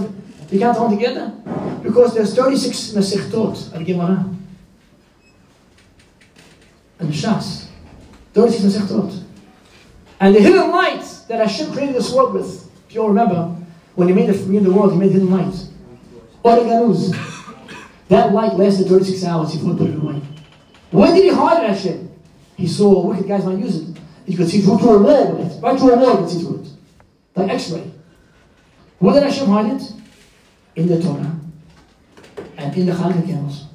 [0.51, 1.81] you count them together?
[1.83, 4.33] Because there's 36 Masechtot of Gemara.
[6.99, 7.66] And Shas.
[8.38, 9.23] 36 Masechtot.
[10.19, 13.56] And the hidden lights that Hashem created this world with, if you all remember,
[13.95, 15.69] when He made the, made the world, He made hidden lights.
[16.43, 17.15] Or HaGanuz.
[18.10, 20.21] That light lasted 36 hours before put it away.
[20.91, 22.00] When did He hide that shit?
[22.56, 23.97] He saw wicked guys might use it.
[24.26, 25.62] He could see through, through a wall with it.
[25.62, 26.67] Right through a wall, he could see through it.
[27.36, 27.91] Like X-ray.
[29.00, 29.93] Where did Hashem hide it?
[30.76, 31.36] In the Torah
[32.58, 33.65] and in the Hanukkah candles.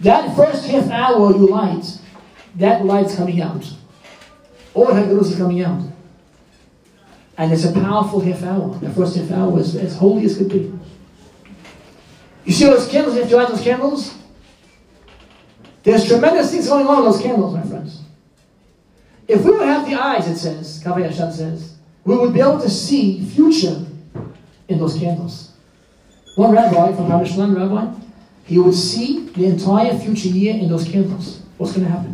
[0.00, 1.84] That first half hour you light,
[2.56, 3.72] that light's coming out.
[4.74, 5.82] All Haggarus is coming out.
[7.36, 8.78] And it's a powerful half hour.
[8.78, 10.72] The first half hour is as holy as could be.
[12.44, 14.14] You see those candles, you light those candles,
[15.82, 18.00] there's tremendous things going on in those candles, my friends.
[19.28, 22.70] If we would have the eyes, it says, Kaveh says, we would be able to
[22.70, 23.84] see future
[24.68, 25.52] in those candles.
[26.36, 27.98] One rabbi from Parashlan rabbi,
[28.44, 31.40] he would see the entire future year in those candles.
[31.56, 32.13] What's going to happen?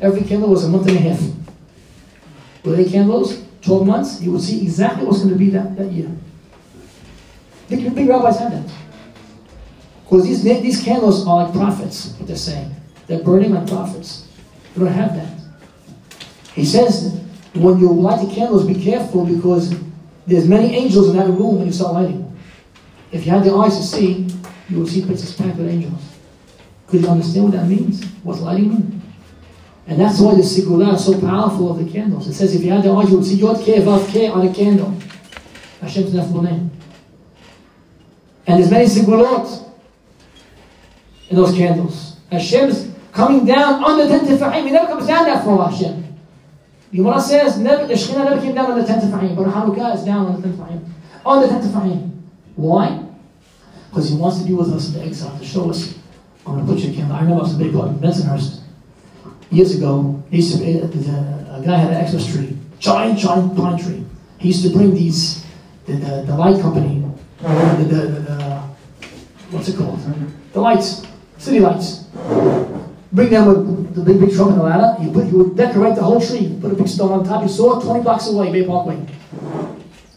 [0.00, 1.20] Every candle was a month and a half.
[2.64, 5.90] With eight candles, 12 months, You would see exactly what's going to be that, that
[5.92, 6.10] year.
[7.68, 8.72] Big, big rabbis have that.
[10.04, 12.74] Because these, these candles are like prophets, what they're saying.
[13.06, 14.26] They're burning like prophets.
[14.74, 15.34] You don't have that.
[16.54, 17.20] He says,
[17.54, 19.74] when you light the candles, be careful because
[20.26, 22.24] there's many angels in that room when you start lighting.
[23.12, 24.28] If you had the eyes to see,
[24.68, 26.02] you would see places packed angels.
[26.86, 28.04] Could you understand what that means?
[28.22, 28.97] What's lighting mean?
[29.88, 32.28] And that's why the Sigulah is so powerful of the candles.
[32.28, 34.46] It says if you had the eyes, you would see Yod Ke Vav Ke on
[34.46, 34.94] a candle.
[35.80, 36.70] Hashem's name.
[38.46, 39.72] And there's many Sigulot
[41.30, 42.16] in those candles.
[42.30, 46.04] Hashem's coming down on the tent of He never comes down that far, Hashem.
[46.90, 49.94] The Gemara says never, the Shekhinah never came down on the ten tefachim, but Hanukkah
[49.94, 50.88] is down on the ten tefachim.
[51.24, 52.20] On the ten tefachim.
[52.56, 53.04] Why?
[53.88, 55.98] Because he wants to be with us in the exile, to show us,
[56.46, 57.10] I'm going to put you again.
[57.10, 58.57] I remember I was a big boy in Bensonhurst.
[59.50, 64.04] Years ago, he used to, a guy had an Xmas tree, giant, giant pine tree.
[64.38, 65.44] He used to bring these,
[65.86, 67.04] the, the, the light company,
[67.40, 68.62] the, the, the,
[69.50, 70.00] what's it called?
[70.52, 71.06] The lights,
[71.38, 72.04] city lights
[73.12, 75.02] bring them with the big, big truck and the ladder.
[75.02, 77.42] You, put, you would decorate the whole tree, put a big stone on top.
[77.42, 79.04] You saw it 20 blocks away, Bay Parkway.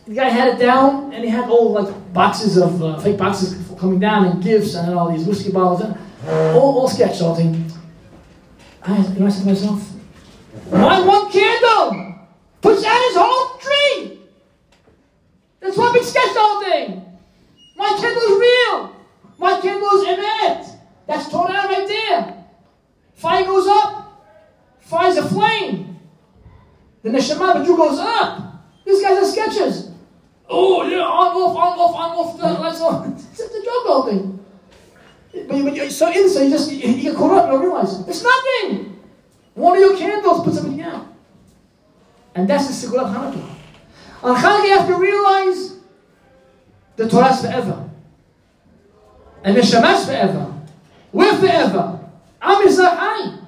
[0.08, 3.58] The guy had it down, and he had all like boxes of uh, fake boxes
[3.80, 5.98] coming down and gifts and all these whiskey bottles, and
[6.56, 7.72] all, all sketched, all thing.
[8.84, 9.92] I, I said myself,
[10.72, 12.16] my one candle
[12.62, 14.20] puts out his whole tree.
[15.60, 17.06] That's one big sketch, all thing.
[17.76, 18.96] My candle is real.
[19.38, 20.80] My candle is emet.
[21.08, 22.46] That's torn out right there.
[23.16, 24.02] Fire goes up.
[24.80, 26.00] Fire's a flame.
[27.04, 28.64] Then the neshama, the goes up.
[28.86, 29.92] These guys are sketches.
[30.50, 32.38] Oh, yeah, on, off, on, off, on, off.
[32.38, 33.14] The, lights on.
[33.32, 34.41] It's a joke, whole thing.
[35.34, 38.08] But, you're so innocent, you just you, get caught up, you don't realize it.
[38.08, 39.00] It's nothing.
[39.54, 41.08] One of your candles puts everything out.
[42.36, 43.50] And that's the Sigurat Hanukkah.
[44.24, 45.76] On Hanukkah, you have to realize
[46.96, 47.90] the Torah is forever.
[49.44, 50.54] And the Shemash forever.
[51.12, 52.00] We're forever.
[52.42, 53.46] Am Yisrael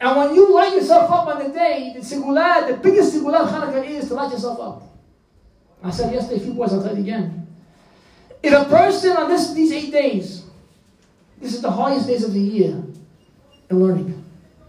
[0.00, 3.48] And when you light yourself up on the day, the Sigulah, the biggest Sigulah of
[3.48, 4.82] Hanukkah is to light yourself up.
[5.82, 7.46] I said yesterday, a few boys, I'll tell you again.
[8.42, 10.45] If a person on this, these eight days,
[11.40, 12.82] this is the highest days of the year
[13.70, 14.24] in learning.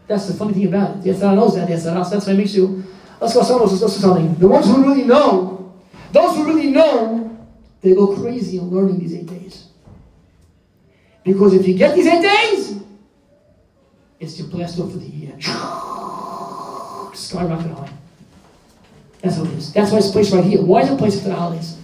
[0.08, 1.04] That's the funny thing about it.
[1.04, 1.68] The Yetzer Hara knows that.
[1.68, 2.84] The that's why it makes you,
[3.20, 4.36] let's go somewhere, let's go something.
[4.36, 5.74] The ones who really know,
[6.12, 7.38] those who really know,
[7.82, 9.68] they go crazy in learning these eight days.
[11.24, 12.82] Because if you get these eight days,
[14.20, 15.36] it's your off for the year.
[17.14, 17.90] Skyrocket high.
[19.22, 19.74] That's what it is.
[19.74, 20.62] That's why it's placed right here.
[20.62, 21.78] Why is it placed after the holidays?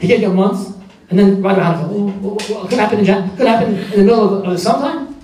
[0.00, 0.76] You get your month,
[1.10, 1.90] and then right about Hanukkah.
[1.92, 4.58] Oh, what, what, could happen in Jan- could happen in the middle of, of the
[4.58, 5.16] summertime.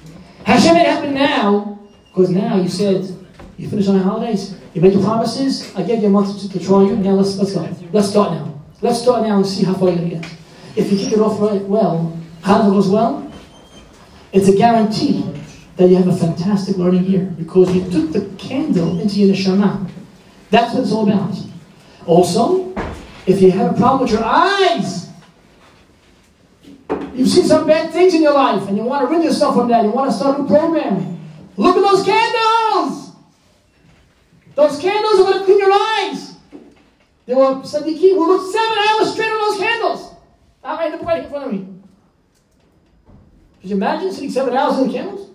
[0.44, 3.08] Hashem it happen now, because now you said
[3.56, 4.56] you finish on the holidays.
[4.74, 5.74] You made your promises.
[5.76, 6.96] I gave you a month to, to try you.
[6.96, 7.62] Now let's let's go.
[7.92, 8.60] Let's start now.
[8.82, 10.36] Let's start now and see how far you're gonna get.
[10.74, 13.32] If you kick it off right well, Hanukkah goes well.
[14.32, 15.24] It's a guarantee
[15.76, 19.88] that you have a fantastic learning year because you took the candle into your neshama.
[20.50, 21.34] That's what it's all about.
[22.06, 22.74] Also,
[23.26, 25.05] if you have a problem with your eyes,
[27.16, 29.68] you've seen some bad things in your life and you want to rid yourself from
[29.68, 31.18] that, you want to start a new program.
[31.56, 33.12] Look at those candles!
[34.54, 36.34] Those candles are going to clean your eyes.
[37.26, 40.14] There were Sadiqi who looked seven hours straight on those candles.
[40.62, 41.68] I'm right in front of me.
[43.60, 45.30] Could you imagine sitting seven hours in the candles?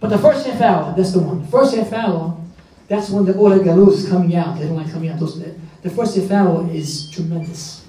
[0.00, 1.42] But the first half hour, that's the one.
[1.42, 2.38] The first half hour,
[2.88, 4.58] That's when the Or HaGanuz is coming out.
[4.58, 5.18] They don't like coming out.
[5.18, 5.42] Those,
[5.82, 7.85] the first half hour is tremendous.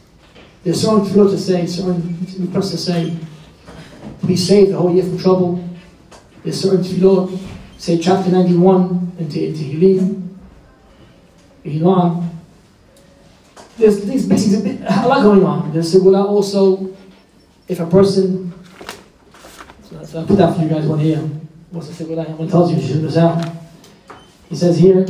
[0.68, 3.16] There's certain tefillot to say, certain requests to say,
[4.26, 5.70] be saved the whole year from trouble.
[6.44, 7.40] There's certain tefillot,
[7.78, 10.36] say chapter 91 into, into Tehillim,
[11.64, 12.30] Ilan.
[13.78, 15.72] There's things, basically, a lot going on.
[15.72, 16.94] There's Segula also,
[17.70, 18.52] if a person,
[19.84, 21.20] so, so I put that for you guys one here.
[21.72, 22.28] What's the Segula?
[22.36, 23.54] One tells you, shoot this out.
[24.50, 25.06] He says here,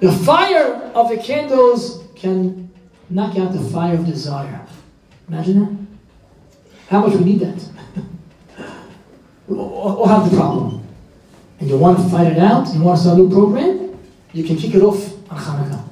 [0.00, 2.73] the fire of the candles can
[3.10, 4.66] knock out the fire of desire.
[5.28, 5.84] Imagine that.
[6.88, 7.68] How much we need that.
[9.48, 10.86] we'll have the problem.
[11.60, 13.98] And you want to fight it out, you want to start a new program,
[14.32, 15.84] you can kick it off on Hanukkah.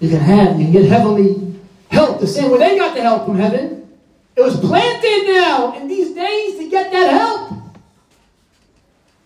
[0.00, 1.56] You can have, you can get heavenly
[1.90, 3.88] help the same way they got the help from heaven.
[4.34, 7.52] It was planted now in these days to get that help.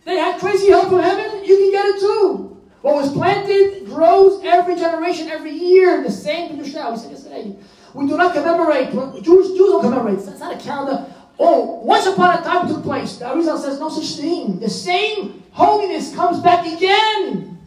[0.05, 2.56] They had crazy help from heaven, you can get it too.
[2.87, 6.05] What was planted grows every generation, every year.
[6.05, 6.93] The same Kedusha.
[6.93, 7.57] We said yesterday.
[7.93, 8.93] We do not commemorate.
[9.25, 10.21] Jews, Jews don't commemorate.
[10.21, 11.13] It's not a calendar.
[11.37, 13.17] Oh, once upon a time took place.
[13.17, 14.61] The Arizal says no such thing.
[14.61, 17.59] The same holiness comes back again.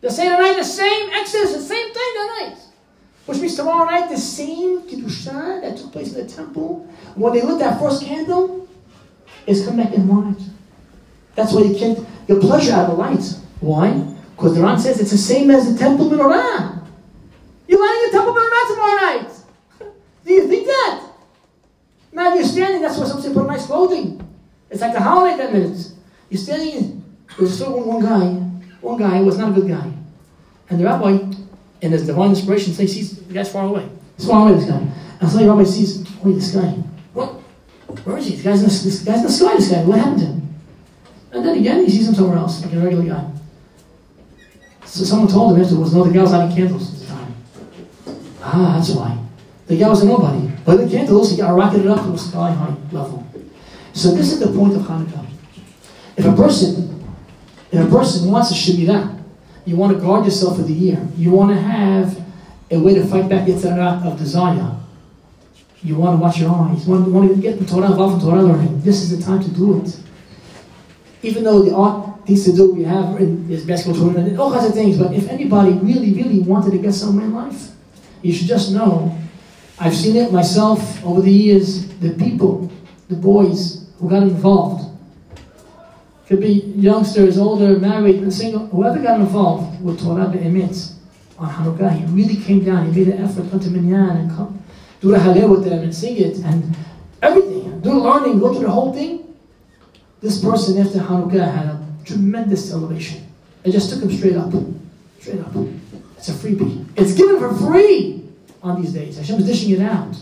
[0.00, 2.58] The same night, the same Exodus, the same thing that night.
[3.26, 7.42] Which means tomorrow night, the same Kedusha that took place in the temple, when they
[7.42, 8.68] lit that first candle,
[9.48, 10.40] is come back in light.
[11.34, 13.24] That's why you can't get pleasure out of the light.
[13.58, 14.18] Why?
[14.40, 16.82] Because the Ran says it's the same as the temple menorah.
[17.68, 19.30] You're lighting the temple menorah tomorrow night.
[20.24, 21.10] Do you think that?
[22.10, 24.26] Man, you're standing, that's why some say put nice clothing.
[24.70, 25.92] It's like the holiday that minute.
[26.30, 27.04] You're standing,
[27.38, 28.26] there's still one, one guy,
[28.80, 29.92] one guy was not a good guy.
[30.70, 31.18] And the rabbi,
[31.82, 33.90] in his divine inspiration, says, sees the guy's far away.
[34.16, 34.78] He's far away, this guy.
[34.78, 36.70] And suddenly the rabbi sees, wait, this guy,
[37.12, 37.28] what?
[38.06, 38.36] Where is he?
[38.36, 39.84] This guy's in the, this guy's in the sky, this guy.
[39.84, 40.54] What happened to him?
[41.32, 43.30] And then again, he sees him somewhere else, like a regular guy.
[44.90, 47.34] So someone told him afterwards, no, the guy was lighting candles at the time.
[48.42, 49.16] Ah, that's why.
[49.68, 50.50] The guy was a nobody.
[50.64, 53.24] But the candles, he got rocketed up to a sky high level.
[53.92, 55.24] So this is the point of Hanukkah.
[56.16, 57.06] If a person,
[57.70, 59.22] if a person wants a Shemirah,
[59.64, 61.00] you want to guard yourself for the year.
[61.16, 62.20] You want to have
[62.72, 64.74] a way to fight back Yetzer Hara of desire.
[65.84, 66.84] You want to watch your eyes.
[66.84, 68.80] You want, you want to get the Torah involved in Torah learning.
[68.82, 69.96] This is the time to do it.
[71.22, 74.52] Even though the art things to do we have in this basketball tournament and all
[74.52, 77.70] kinds of things, but if anybody really, really wanted to get somewhere in life,
[78.22, 79.16] you should just know
[79.78, 82.70] I've seen it myself over the years, the people,
[83.08, 84.86] the boys who got involved.
[86.26, 90.92] Could be youngsters, older, married, and single, whoever got involved with Torah Be'emet
[91.38, 94.62] on Hanukkah, he really came down, he made an effort, to Minyan and come,
[95.00, 96.76] do the Hallel with them and sing it and
[97.22, 99.34] everything, do the learning, go through the whole thing.
[100.20, 101.79] This person after Hanukkah had a
[102.10, 103.26] tremendous elevation.
[103.64, 104.52] It just took him straight up.
[105.20, 105.52] Straight up.
[106.16, 106.86] It's a freebie.
[106.96, 108.28] It's given for free
[108.62, 109.16] on these days.
[109.16, 110.14] Hashem is dishing it out.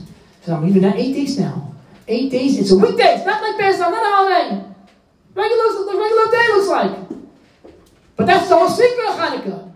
[0.43, 1.75] So I'm even at eight days now.
[2.07, 3.17] Eight days, it's a weekday.
[3.17, 4.65] It's not like Pesach, not a holiday.
[5.35, 6.93] Regular, regular day looks like.
[8.17, 9.73] But that's the whole secret of Hanukkah.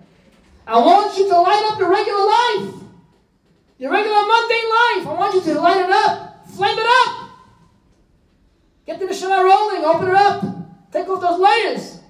[0.66, 2.82] I want you to light up your regular life.
[3.78, 5.06] Your regular mundane life.
[5.06, 6.48] I want you to light it up.
[6.48, 7.30] Flame it up.
[8.86, 9.84] Get the Neshama rolling.
[9.84, 10.44] Open it up.
[10.92, 12.01] Take off those layers.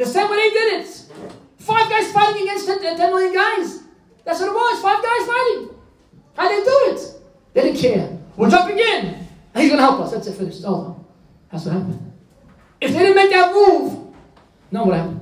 [0.00, 1.04] The same way they did it.
[1.58, 3.82] Five guys fighting against 10, 10 million guys.
[4.24, 4.80] That's what it was.
[4.80, 5.68] Five guys fighting.
[6.34, 7.22] How they do it?
[7.52, 8.18] They didn't care.
[8.34, 9.04] We're jumping in.
[9.04, 10.12] And he's going to help us.
[10.12, 10.36] That's it.
[10.36, 10.62] Finished.
[10.64, 11.04] Oh,
[11.52, 12.12] That's what happened.
[12.80, 14.14] If they didn't make that move,
[14.70, 15.20] no, what happened?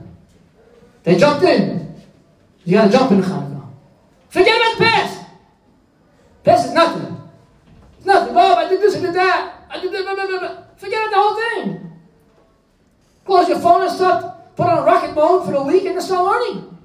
[1.03, 2.01] They jumped in.
[2.65, 3.69] You got to jump in the Hanukkah.
[4.29, 5.27] Forget about the past.
[6.45, 7.31] Past is nothing.
[7.97, 8.33] It's nothing.
[8.37, 9.67] Oh, I did this, I did that.
[9.71, 10.79] I did that.
[10.79, 11.93] Forget about the whole thing.
[13.25, 16.27] Close your phone and start, put on rocket mode for the week and it's start
[16.27, 16.77] learning.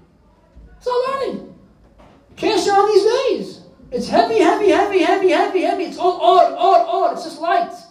[0.80, 1.56] Start learning.
[2.36, 3.62] Can't on these days.
[3.92, 5.84] It's heavy, heavy, heavy, heavy, heavy, heavy.
[5.86, 7.14] It's all odd, odd, odd.
[7.14, 7.84] It's just lights.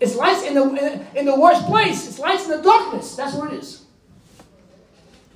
[0.00, 2.08] It's lights in the in the worst place.
[2.08, 3.14] It's lights in the darkness.
[3.14, 3.84] That's what it is.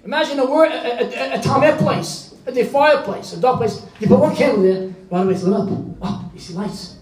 [0.05, 3.85] Imagine a, a, a, a, place, a defiled place, a dark place.
[4.01, 5.69] You put one candle there, right away it's lit up.
[6.01, 6.97] Oh, you see lights.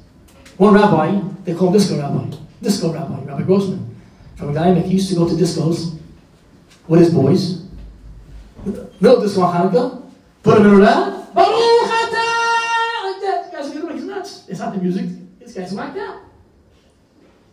[0.56, 3.94] One rabbi, they call disco rabbi, disco rabbi, Rabbi Grossman,
[4.34, 4.84] from Gaimek.
[4.84, 5.96] He used to go to discos
[6.89, 7.66] with his boys.
[9.01, 10.03] Middle disco on Hanukkah,
[10.43, 11.34] put him in around.
[11.34, 13.05] Baruch atah!
[13.05, 13.51] Like that.
[13.53, 14.45] Guys like, he's nuts.
[14.49, 15.07] It's not the music.
[15.39, 16.20] This guy's whacked out.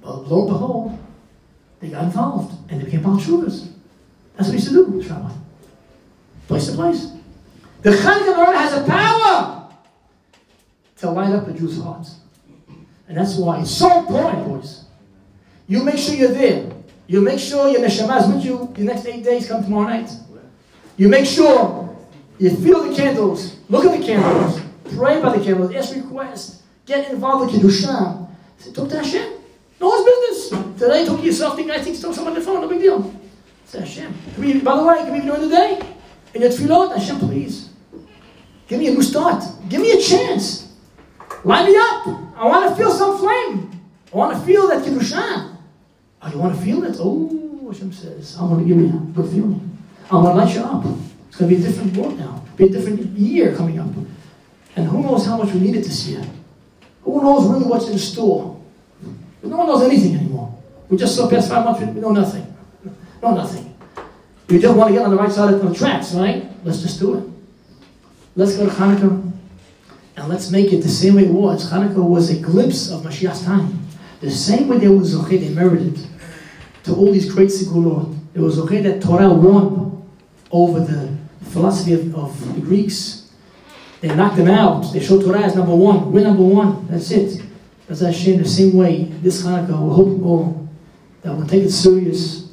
[0.01, 0.99] But lo and behold,
[1.79, 3.69] they got involved and they became baal teshuvas.
[4.35, 5.31] That's what he used to do, this rabbi.
[6.47, 7.11] Place to place.
[7.81, 9.69] The Chanukah menorah has a power
[10.97, 12.07] to light up a Jew's heart.
[13.07, 14.85] And that's why it's so important, boys.
[15.67, 16.72] You make sure you're there.
[17.07, 20.09] You make sure your neshama is with you the next eight days, come tomorrow night.
[20.97, 21.95] You make sure
[22.39, 24.61] you feel the candles, look at the candles,
[24.95, 28.29] pray by the candles, ask requests, get involved with Kedusha.
[28.73, 29.33] Talk to Hashem.
[29.81, 30.79] No his business.
[30.79, 32.79] Today, talk to yourself, think I think talk to someone on the phone, no big
[32.79, 33.13] deal.
[33.65, 34.13] Say Hashem.
[34.39, 35.81] Be, by the way, can we during the day?
[36.33, 37.69] In your tefillot, Hashem, please.
[38.67, 39.43] Give me a new start.
[39.67, 40.73] Give me a chance.
[41.43, 42.07] Line me up.
[42.37, 43.81] I want to feel some flame.
[44.13, 45.52] I want to feel that Kiddushan.
[46.23, 46.95] Oh, you want to feel it?
[46.99, 49.77] Oh, Hashem says, I want to give you a good feeling.
[50.09, 50.85] I want to light you up.
[51.27, 52.45] It's going to be a different world now.
[52.55, 53.89] Be a different year coming up.
[54.75, 56.23] And who knows how much we need it this year?
[57.03, 58.61] Who knows really what's in store?
[59.43, 60.57] No one knows anything anymore.
[60.87, 62.55] We just saw past five months, we know nothing.
[63.21, 63.75] Know nothing.
[64.47, 66.45] We just want to get on the right side of the tracks, right?
[66.63, 67.23] Let's just do it.
[68.35, 69.31] Let's go to Hanukkah
[70.15, 71.69] and let's make it the same way it was.
[71.69, 73.79] Hanukkah was a glimpse of Mashiach's time.
[74.21, 75.97] The same way there was Zocheh, they merited
[76.83, 78.17] to all these great sigulot.
[78.33, 80.09] It was okay that Torah won
[80.51, 81.15] over the
[81.49, 83.31] philosophy of, of the Greeks.
[84.01, 84.91] They knocked them out.
[84.91, 86.11] They showed Torah as number one.
[86.11, 86.87] We're number one.
[86.87, 87.41] That's it.
[87.87, 90.69] That's Hashem, the same way this Hanukkah, we're hoping all
[91.21, 92.51] that we'll take it serious.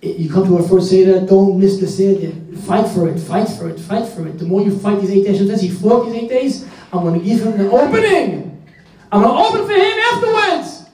[0.00, 2.32] You come to our first Seder, don't miss the Seder.
[2.62, 4.38] Fight for it, fight for it, fight for it.
[4.38, 7.18] The more you fight these eight days, says he fought these eight days, I'm going
[7.18, 8.64] to give him the opening.
[9.10, 10.90] I'm going to open for him afterwards.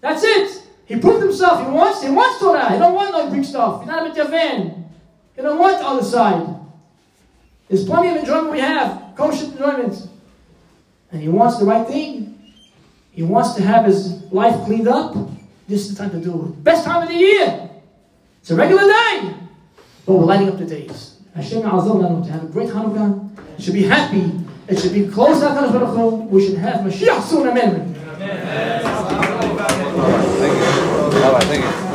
[0.00, 0.55] That's it.
[0.86, 1.60] He proved himself.
[1.60, 2.72] He wants, he wants Torah.
[2.72, 3.80] He don't want no Greek stuff.
[3.80, 4.84] He's not a Mityavan.
[5.34, 6.46] He don't want the other side.
[7.68, 9.12] There's plenty of enjoyment we have.
[9.16, 10.08] Kosher enjoyment
[11.12, 12.52] and he wants the right thing,
[13.12, 15.14] he wants to have his life cleaned up,
[15.68, 16.62] this is the time to do it.
[16.62, 17.70] Best time of the year.
[18.40, 19.34] It's a regular day.
[20.04, 21.18] But we're lighting up the days.
[21.34, 23.58] Hashem Azam to have a great Hanukkah.
[23.58, 24.30] It should be happy.
[24.68, 26.10] It should be close to HaKadosh Baruch Hu.
[26.28, 27.48] We should have Mashiach soon.
[27.48, 27.96] Amen.
[28.08, 29.15] Amen.
[31.26, 31.48] Thank you.
[31.48, 31.85] Thank you.